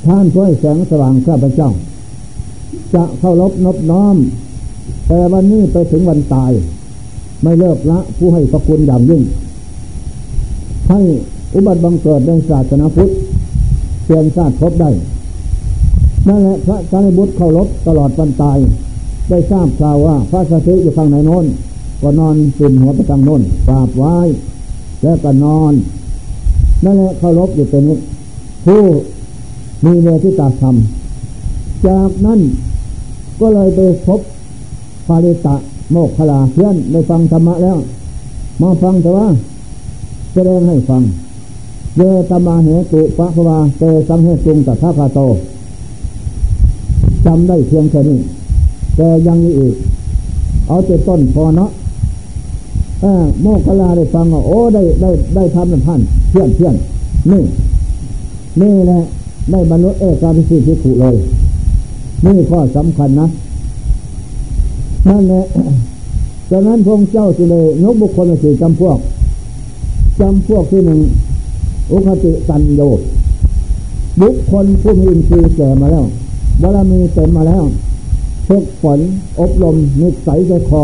[0.05, 1.69] ท่านช่วยแสงสว่างข้าพเจ้า
[2.93, 4.15] จะเข้ารบนบน้อม
[5.07, 6.51] แต่วันนี้ไปถึงวันตาย
[7.43, 9.21] ไม่เลิกละผู้ให้พระคุณอย่างยิ่ง
[10.89, 10.99] ให้
[11.53, 13.11] อุบัติบังเกิดในศาสนาพุทธ
[14.05, 14.89] เปลี่ยนชาติพบได้
[16.27, 18.57] นั่นแหละพระสารีบุตรเข้ารบตลอดวันตาย
[19.29, 21.45] ได้ทราบข่าวว่าพระสถิอยู่ทางไหนโน้น
[22.01, 24.15] ก็นอนตื่นหัวไปทางโน้นกราบไหว้
[25.03, 25.73] แล้วก็นอน
[26.83, 27.83] นั่นแหละเคารพอยู่เป็น
[28.65, 28.81] ผู้
[29.85, 30.75] มีเวทิตาธรรม
[31.87, 32.39] จากนั้น
[33.39, 34.19] ก็เลยไปพบ
[35.07, 35.55] ภาริตะ
[35.91, 37.77] โมกขลาเพื่อนได้ฟังธรรมะแล้ว
[38.61, 39.27] มาฟังแต่ว่า
[40.33, 41.01] แสดงให้ฟัง
[41.97, 45.19] เยตมาเหตุปะภวาเตสังเหตุงตัทธาโต
[47.25, 48.19] จำได้เพียงแค่นี้
[48.97, 49.75] แต่ยังมีอีก
[50.67, 51.69] เอาแต่ต้นพอเนาะ
[53.41, 56.75] โมกขลาได้ฟังว่าโอ้ได้ได้ได้ทำนั่นท่านเพื่อนเพื่อน
[57.31, 57.41] นี่
[58.61, 58.99] นี่แหละ
[59.51, 61.15] ได้บรรลุเอกาพิสิทธิขุเลย
[62.25, 63.27] นี่ข้อสำคัญนะ
[65.07, 65.43] นั่นแหละ
[66.49, 68.97] จากนั้นพระเจ้าจึงเลยยกบุคคลมาสี่จำพวก
[70.19, 70.99] จำพวกที่หนึ่ง
[71.91, 72.81] อุคติตันโย
[74.21, 76.05] บุคคลผู้มีอินทรีย์แก่มาแล้ว
[76.61, 77.63] บารมีเต็มมาแล้ว
[78.47, 78.99] ฝึกฝน
[79.39, 80.83] อบรมนิสัยใจคอ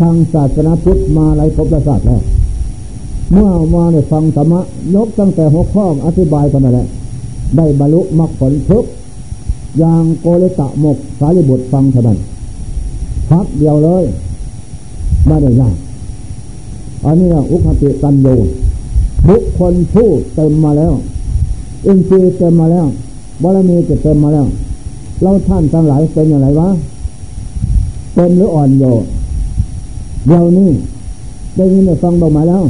[0.00, 2.22] ทางศาสนาพุทธมาหลายภพศาสตร์แล้ว
[3.32, 4.60] เมื่อมาในฟังธรรมะ
[4.94, 6.86] ยกตั้งแต่หกข้ออธิบายกันนั่นแหละ
[7.56, 8.84] ได้บรรลุมรรคผลทุก
[9.78, 12.18] อย่างโกเลตะมกสารีบุตรฟังเท่านั้น
[13.30, 14.04] พักเดียวเลย
[15.26, 15.76] ไม่ได้ยาก
[17.04, 18.26] อันนี้อุคติตันโย
[19.28, 20.92] บุคคลผู้เต็มมาแล้ว
[21.86, 22.86] อินทรีย์เต็มมาแล้ว
[23.42, 24.46] บารมีจะเต็มมาแล้ว
[25.20, 26.68] เราท่านทั้งหลายเป็นอย่างไรวะ
[28.14, 29.04] เป็นหรืออ่อนโยน
[30.26, 30.70] เดี๋ยวนี้
[31.56, 32.62] ได้ยินได้ฟังบอกมาแล้ว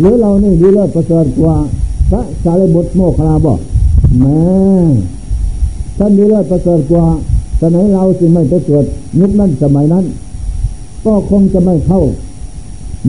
[0.00, 1.56] หรือเรานี่ดีเลิศประเสริฐกว่า
[2.10, 3.58] พระสารีบุตรโมคคลาบอก
[4.18, 4.40] แม่
[5.98, 7.06] ท่านดีเลิศประเสริฐกว่า
[7.60, 8.84] สมัยเราสิไม่ไปเกิด
[9.20, 10.04] ยุคนั้นสมัยนั้น
[11.04, 12.00] ก็คงจะไม่เข้า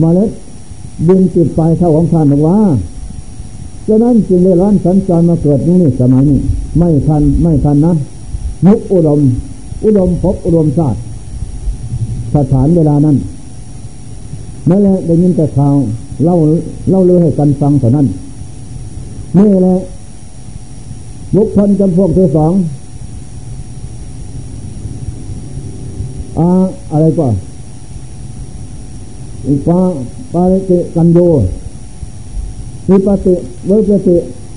[0.02, 0.30] มาเล็ด
[1.08, 2.58] ดินติดไฟเท่าของท่านหรอกว่า
[3.86, 6.38] ฉะนั้นจึงได้ร้อนสัญจรมาเกิดนี่สมัยนี้
[6.78, 7.94] ไม่ทันไม่ทันนะ
[8.66, 9.20] ยุคอุดม
[9.84, 11.02] อุดมพบอุดมศาสตร์
[12.34, 13.16] สถานเวลานั้น
[14.70, 15.74] นั่นแหละได้ยินแต่ข่าว
[16.24, 16.36] เล่า
[16.90, 18.06] เล่าเรื่องให้กันฟังเท่านั้น
[19.36, 19.76] นี่แหละ
[21.36, 22.52] บุคคลจำพวกที่สอง
[26.38, 26.48] อา
[26.92, 27.26] อะไรก็
[29.46, 29.80] อีกปา
[30.32, 31.18] ปาริติกันโย
[32.88, 33.34] มีปฏิ
[33.66, 34.16] เวปฏิ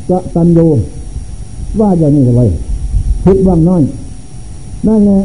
[0.09, 0.59] กะตันโย
[1.79, 2.49] ว่าอย่างนี้เลย
[3.29, 3.83] คิดว่างน้อย
[4.87, 5.19] นั่นแหละ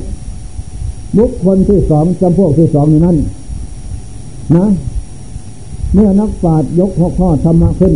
[1.17, 3.17] บุคคลที่สองจำพวกที่สองนี่นั่น
[4.57, 4.67] นะ
[5.95, 7.95] เมื่อนักปราชญ์ยกหัวข้อธรรมะขึ้น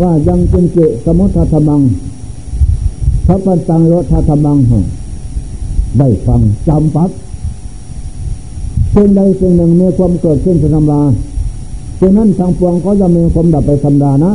[0.00, 1.80] ว่ายังจินเจสมุทธรรมัง
[3.26, 4.58] พระปัญตังรถธรรมัง
[5.98, 7.10] ได้ฟังจำปับ
[8.94, 11.02] สิ่งใดสิ่งหนึ่งมีความเกิดขึ้นเป็นธรรมดา
[11.98, 14.32] สิ่งนั้นทางปวงก็จะมีความดับไปธรรมดานะ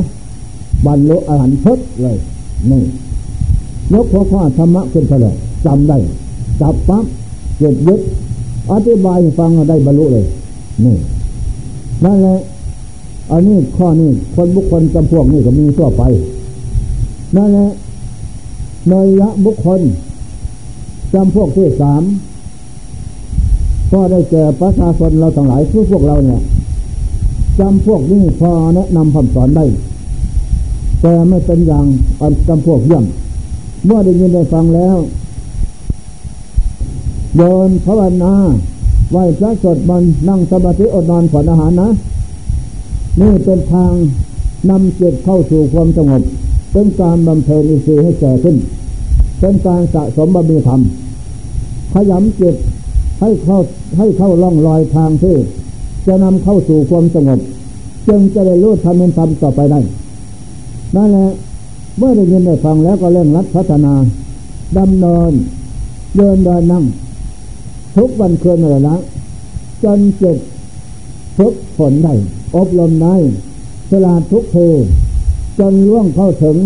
[0.85, 2.17] บรรลุอรหันต์พดเลย
[2.71, 2.81] นี่
[3.93, 5.35] ยกหัวข้อธรรมะขึ้นเลย
[5.65, 5.97] จำได้
[6.61, 7.05] จับปั๊บ
[7.57, 8.01] เกิดยึด
[8.71, 10.25] อธิบายฟังได้บรรลุเลย
[10.83, 10.95] นี่
[12.03, 12.39] นั่นแหละ
[13.31, 16.03] อันนี้ข้อนี้คนบุคคลจำพวกนี้ก็มีทั่วไป
[17.35, 17.69] นั่นแหละ
[18.87, 19.81] เนยยะบุคคล
[21.13, 22.03] จำพวกที่สาม
[23.93, 26.41] ก็ได้แก่ประชาชนเราทั้งหลายผู้พวกเราเนี่ย
[27.59, 29.65] จำพวกนี้พอแนะนำคำสอนได้
[31.01, 31.85] แต่ไม่เป็นอย่าง
[32.47, 33.05] จำพวกเยี่ยม
[33.85, 34.97] เมื่อได้ยินได้ฟังแล้ว
[37.37, 38.33] เดินภาวนา
[39.11, 41.89] ไหวพระสดมันนั่งสมาธิอดนอนผ่อนอาหารนะ
[43.21, 43.93] นี่เป็นทาง
[44.69, 46.21] นำจิตเข้าสู่ความสงบ
[46.71, 48.55] เป็นการบำเพ็ญอินทรีย์ให้แก่ขึ้น
[49.39, 50.81] เป็นการสะสมบารมีธรรม
[51.93, 52.55] ขยำจิต
[53.19, 53.59] ให้เข้า
[53.97, 55.35] ให้เข้าล่องลอยทางที่
[56.07, 57.39] จะนำเข้าสู่ความสงบ
[58.07, 59.79] จึงจะได้รู้ทำเป็นธรรมต่อไปได้
[60.95, 61.29] นั่นแหละ
[61.97, 63.93] เมื่อได้ยินได้ฟังแล้วก็เร่งรัดพัฒนา
[64.77, 65.31] ดำเนิน
[66.17, 66.85] เดินเดินนั่ง
[67.97, 68.95] ทุกวันคืนเลยละ
[69.83, 70.37] จนเจ็บ
[71.39, 72.13] ทุกผลได้
[72.55, 73.15] อบรมได้
[73.89, 74.57] สลาดทุกเท
[75.59, 76.57] จนล่วงเข้าถึง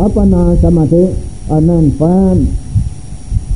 [0.00, 1.04] อัปปนาสมาธิ
[1.50, 2.02] อันนั้นแฟ
[2.34, 2.36] น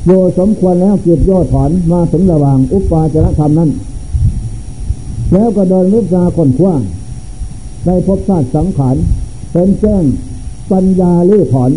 [0.05, 3.69] โยสมควรแล้วจิตย่อถอนมาถึงระหว่างอุปาจารธรรมนั้น
[5.33, 6.81] แล้วก็เดินลึกาคนคว้าง
[7.85, 8.95] ได้พบชาติสังขาร
[9.51, 10.03] เป็นแจ้ง
[10.71, 11.71] ปัญญาลื้อถอน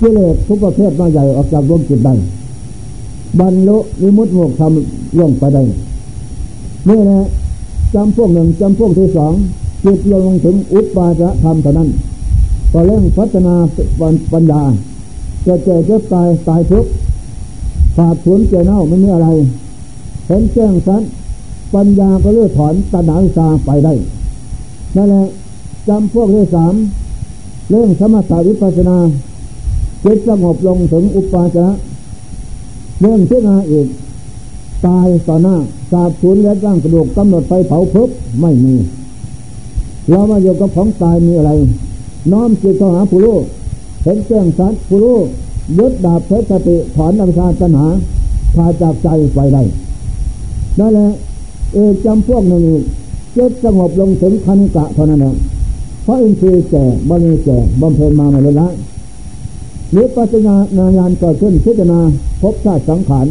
[0.00, 2.14] กิเลสทุกประเภทมาใหญ่ออกจากดวงจิตได้
[3.40, 4.72] บรรลุวิมุตติโมกธรรม
[5.18, 5.62] ล่วงไปได้
[6.88, 7.20] นี่แหละ
[7.94, 9.32] จำพวกหนึ่งจำพวกที่สอง
[9.84, 11.88] จิตลงถึงอุปาจารธรรมเท่านั้น
[12.72, 13.54] ก็เร่งพัฒนา
[14.32, 14.62] ปัญญา
[15.46, 16.86] จะเจอจะตายตายทุก
[17.96, 19.28] ขาดสูญเจเน่าไม่มีอะไร
[20.26, 21.02] เห็นแจ้งสัน
[21.74, 23.94] ปัญญาก็เลื่อถอนตัณหาสาไปได้
[24.96, 25.24] นั่นแหละ
[25.88, 26.74] จำพวกที่สาม
[27.72, 28.98] เรื่องสมถาวิปัสนา
[30.04, 31.66] จิตสงบลงถึงอุปาจะ
[33.00, 33.86] เรื่องที่นาอีก
[34.86, 35.56] ตายต่อหน้า
[35.90, 38.08] สาบสูญและร่างกระดูกกำหนดไปเผาพึบ
[38.40, 38.74] ไม่มี
[40.08, 41.50] เรามาอยู่กับของตายมีอะไร
[42.32, 43.36] น้อมจิตเข้าหาผู้รู้
[44.02, 45.18] เห็นแจ้งสัตว์ผู้รู้
[45.78, 47.88] ยึดดาบเพชรสติถอนอวิชชาตัณหา
[48.54, 49.62] พาจากใจไปได้
[50.78, 51.08] นั่นแหละ
[51.72, 52.62] เอจำพวกหนึ่ง
[53.36, 55.36] จิตสงบลงถึงคณิกะเท่านั้นเอง
[56.02, 58.68] เพราะอินทรีย์แก่บริแก่บำเพ็ญมาไมาเลยละ
[59.92, 62.00] หรือปัจจญานายานเกิดขึ้นพิจารณา
[62.42, 63.26] พบชาติสังขาร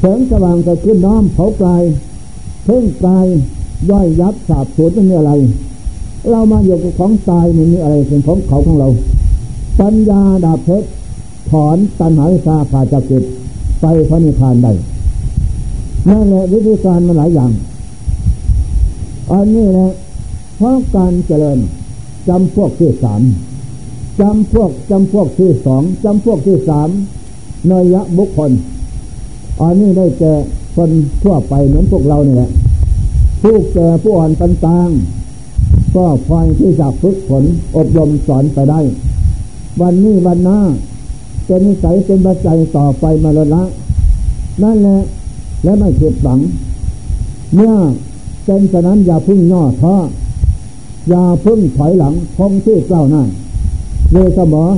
[0.00, 1.82] แสงสว่างเกิดขึ้นน้อมเผากลาย
[2.64, 3.26] เพ่งกลาย
[3.90, 5.32] ย่อยยับสาบสูญไม่มีอะไร
[6.30, 8.88] เรามาอยู่กับของตายมันมีอะไรเป็นของเขาของเรา
[9.80, 10.88] ปัญญาดาบเพชร
[11.50, 13.24] ถอนตัณหาสาขาจากจิต
[13.80, 14.72] ไปพระนิพพานได้
[16.08, 17.50] นั่นแหละวิธีการมันหลายอย่าง
[19.32, 19.90] อันนี้แหละ
[20.58, 21.58] เพราะการเจริญ
[22.28, 23.22] จำพวกที่สาม
[24.20, 26.88] จำพวกจำพวกที่สองจำพวกที่สาม
[27.66, 28.52] เนยะบุคคล
[29.60, 30.34] อันนี้ได้แก่
[30.76, 30.90] คน
[31.22, 32.50] ทั่วไปเหมือนพวกเราเนี่แหละ
[33.42, 34.88] ผู้แก่ผู้อ่อนปันตาง
[35.96, 37.44] ก็คอยที่จะฝึกฝน
[37.76, 38.80] อบรมสอนไปได้
[39.80, 40.58] วันนี้วันหน้า
[41.46, 43.64] เป็นนิสัยเป็นปัจจัยต่อไปมาลดละ
[44.62, 45.00] นั่นแหละ
[45.64, 46.40] และไม่เก็บหวัง
[47.54, 47.74] เมื่อ
[48.44, 49.94] เป็นฉะนั้นอย่าพึ่งย่อท้อ
[51.12, 53.22] ย่าพึ่งถอยหลังคงที่เจ้าหน้า
[54.12, 54.68] เยเสมอ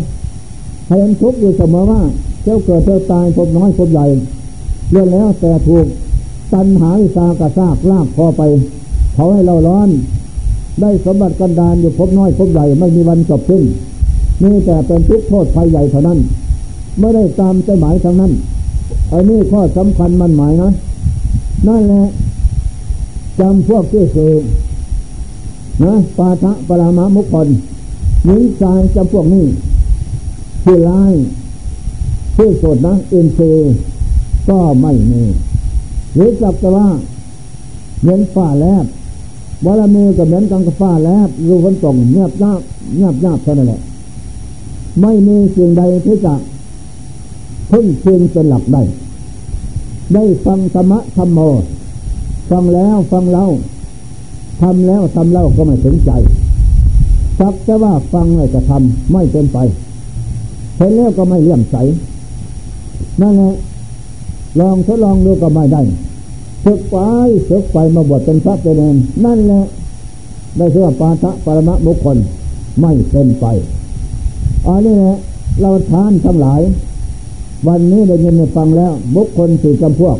[0.86, 2.00] ให้เห็นทุกอยู่เสมอว่า
[2.44, 4.06] เจ้าเกิดเจ้าตายพบน้อยพบใหญ่
[4.90, 5.86] เรื่องแล้วแต่ถูก
[6.52, 8.42] ตันหาวิสากระซากลากคอไป
[9.14, 9.88] เขาให้เราร้อน
[10.80, 13.62] ได้สมบัติกันดานอยู่พบน้อยพบใหญ่ไม่มีวันจบสิ้น
[14.42, 16.18] นี่แต่เป็นทุกโทษภัยใหญ่เท่านั้น
[17.00, 18.32] ไม่ได้ตามใจหมายทั้งนั้น
[19.12, 20.70] อันนี้ข้อสำคัญมันหมายนะ
[21.68, 22.04] นั่นแหละ
[23.40, 24.32] จำพวกที่สื่อ
[25.82, 27.48] นะปาทะปรามะมุขคน
[28.24, 29.44] หญิงชายจำพวกนี้
[30.64, 31.12] ที่ร้าย
[32.36, 33.50] ที่สุดนะเอ็นซี
[34.48, 35.22] ก็ไม่มี
[36.14, 36.88] หรือจับแต่ว่า
[38.00, 38.84] เหมือนฝ้าแลบ
[39.64, 42.60] บารมีก็เหมือนกันกับฝ้าแลบรูฝนตกเงียบยาบ
[42.96, 43.80] เงียบยาบเท่านั้นแหละ
[45.00, 46.34] ไม่มีสิ่งใดที่จะ
[47.70, 48.82] พึ่งพิงเป็นหลักได้
[50.14, 51.38] ได้ฟังธรรมะธรรมโม
[52.50, 53.46] ฟังแล้วฟังเล่า
[54.62, 56.10] ทำแล้วทำเล่าก็ไม่ถึงใจ
[57.38, 59.58] สักแต่ว่าฟังเลยจะทำไม่เป็นไป
[60.76, 61.76] เห็นแล้วก็ไม่เลี่ยมใส
[63.20, 63.54] นั่นแหละ
[64.60, 65.82] ลองทดลองดูก็ไม่ได้
[66.64, 66.96] ฝึกไป
[67.48, 69.64] ฝึกไปมาบวชเป็นพระเป็นเนรนั่นแหละ
[70.56, 72.16] ได้ชื่อว่าปาทะปรมะบุคคล
[72.80, 73.44] ไม่เป็นไป
[74.66, 75.18] อันนี้แหละ
[75.60, 76.60] เราทานทั้งหลาย
[77.68, 80.16] วันนี้ได้ยินได้ฟังแล้วบุคคลสี่จำพวก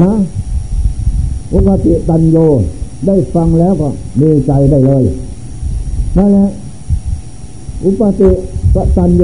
[0.00, 0.12] นะ
[1.54, 2.36] อุปติตันโย
[3.06, 3.88] ได้ฟังแล้วก็
[4.20, 5.04] ดีใจได้เลย
[6.16, 6.48] นั่นแหละ
[7.84, 8.30] อุปติ
[8.96, 9.22] ตันโย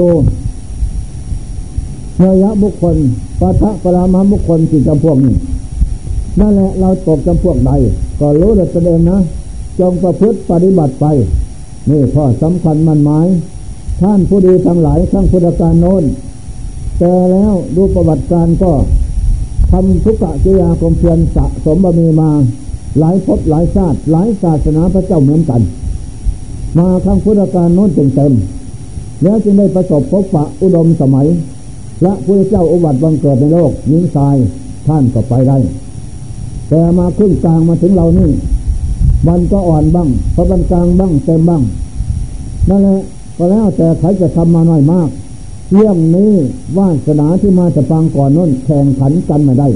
[2.19, 2.95] เนยะบุคคล
[3.39, 5.35] ปะทะปรามาบุคคลสี่จำพวกนี้
[6.39, 7.71] นั่นแหละเราตกจำพวกใด
[8.19, 9.17] ก็รู้แต่แสดงนะ
[9.79, 11.05] จงประพฤติปฏิบัติไป
[11.89, 13.27] นี่ข้อสำคัญมันหมาย
[14.01, 16.03] ท่านผู้ดีทั้งหลายทั้งพุทธการโน้น
[16.99, 18.71] แต่แล้วดูประวัติการก็
[19.71, 22.29] ทำทุกขกิยาคมเพียรสะสมบารมีมา
[22.99, 25.61] หลายภพหลายชาติ หลายศาสนาพระเจ้าเหมือนกัน
[26.77, 28.33] มาครั้งพุทธการโน้นเต็มเต็ม
[29.23, 31.27] แล้วจึงได้ประสบพบปะอุดมสมัย
[32.03, 34.35] และพระเจ้าอุบัติบังเกิดในโลกยิงทราย
[34.87, 35.57] ท่านก็ไปได้
[36.69, 38.29] แต่มาครึ่งกลางมาถึงเรานี่
[39.27, 41.63] มันก็อ่อนบ้างพระบันกลางบ้างเต็มบ้าง
[42.69, 42.99] นั่นแหละ
[43.37, 45.09] ก็แล้วแต่ใครจะทำมาน้อยมาก
[45.73, 46.33] เรื่องนี้
[46.77, 49.69] ว่าสนาที่มาจะฟังก่อนน้นแข่งขันกันไม่ได้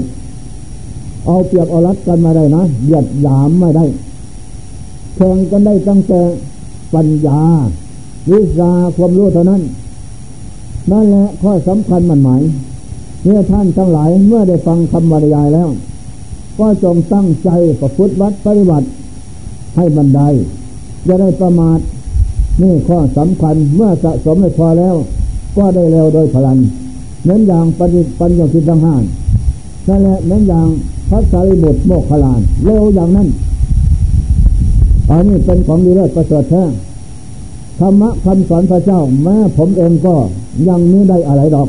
[1.26, 3.84] เอาเปรียบเอารัดกันมาได้นะเหยียดหยามไม่ได้
[5.16, 6.20] แข่งกันได้ตั้งแต่
[6.94, 7.40] ปัญญา
[8.30, 9.62] วิชาความรู้เท่านั้น
[10.90, 12.42] นั่นแหละข้อสำคัญมันหมาย
[13.24, 15.68] เมื่อท่านทั้งหลายเมื่อได้ฟังคำบรรยายแล้ว
[16.58, 17.48] ก็จงตั้งใจ
[17.80, 18.86] ประพฤติวัดปฏิบัติ
[19.76, 20.20] ให้บันได
[21.06, 21.78] จะได้ประมาท
[22.62, 24.96] นี่ข้อสำคัญเมื่อสะสมไม่พอแล้ว
[25.56, 26.58] ก็ได้เร็วโดยพลัน
[27.26, 28.94] เน้นอย่างปฏิปัญญาทิทั้งห้า
[29.88, 30.68] นั่นแหละเน้นอย่าง
[31.08, 33.28] พระสารีบุตรโมกขลานเร็วอย่างนั้น
[35.10, 36.62] อันนี้เป็นของดีเลิศประเสริฐแท้
[37.78, 40.14] ธรรมะคำสอนพระเจ้า แม้ผมเองก็
[40.68, 41.68] ยังไม่ได้อะไรดอก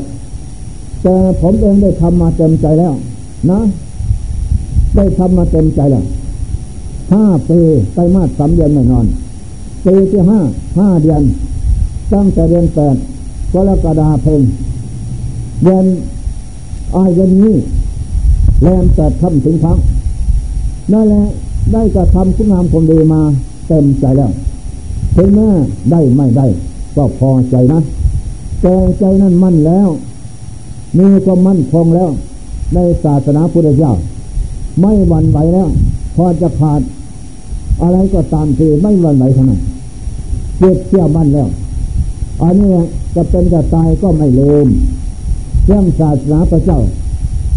[1.02, 2.94] แต่ผมเองได้ทำมาเต็มใจแล้ว
[3.50, 3.60] นะ
[4.96, 6.04] ได้ทำมาเต็มใจแล้ว
[7.12, 7.58] ห้าปี
[7.94, 9.06] ไตรมาสสามเดือนแน่นอน
[9.86, 10.40] ปีที่ห้า
[10.78, 11.22] ห้าเดือน
[12.12, 12.96] ตั้งแต่เดือนแปด
[13.54, 14.42] กรกฎาเพง
[15.62, 15.84] เดือน
[16.96, 17.54] อายนนี้
[18.62, 19.78] แรมแปดค่ำถึงครั้ง
[20.92, 21.24] นั่นแหละ
[21.72, 23.20] ได้กระทำคุณงามความดีมา
[23.66, 24.32] เต็มใจแล้ว
[25.16, 25.48] ถึงแม้
[25.90, 26.46] ได้ไม่ได้
[26.96, 27.80] ก็พอใจนะ
[28.62, 29.88] แต่ใจนั้นมั่นแล้ว
[30.98, 32.10] มีความมั่นคงแล้ว
[32.74, 33.92] ในศาสนาพุทธเจ้า
[34.80, 35.68] ไม่หวั่นไหวแล้ว
[36.16, 36.80] พอจะขาด
[37.82, 39.60] อะไรก็ตามทีไม่หวั่นไหวเท่านั้น
[40.58, 41.48] เกิดเชื่อมั่นแล้ว
[42.42, 42.70] อันนี้
[43.16, 44.66] จะเป็นจะตายก็ไม่ลืม
[45.66, 46.80] เรื่องศาสนาพระเจ้า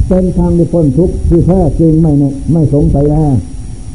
[0.08, 3.34] เป็นทางที่พ้นทุกข์ที่แท้จริงไม่เนี่ยไม่สงสัยแล้ว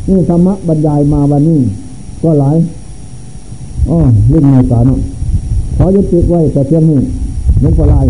[0.09, 1.61] นี่ธรรมะบรรยายมาวันนี้
[2.23, 2.57] ก็หลาย
[3.91, 3.99] อ๋อ
[4.29, 4.85] เรื่องานสาร
[5.77, 7.01] ขอยุติไว้แต่เพียงนี้
[7.63, 8.07] นันก็ลาย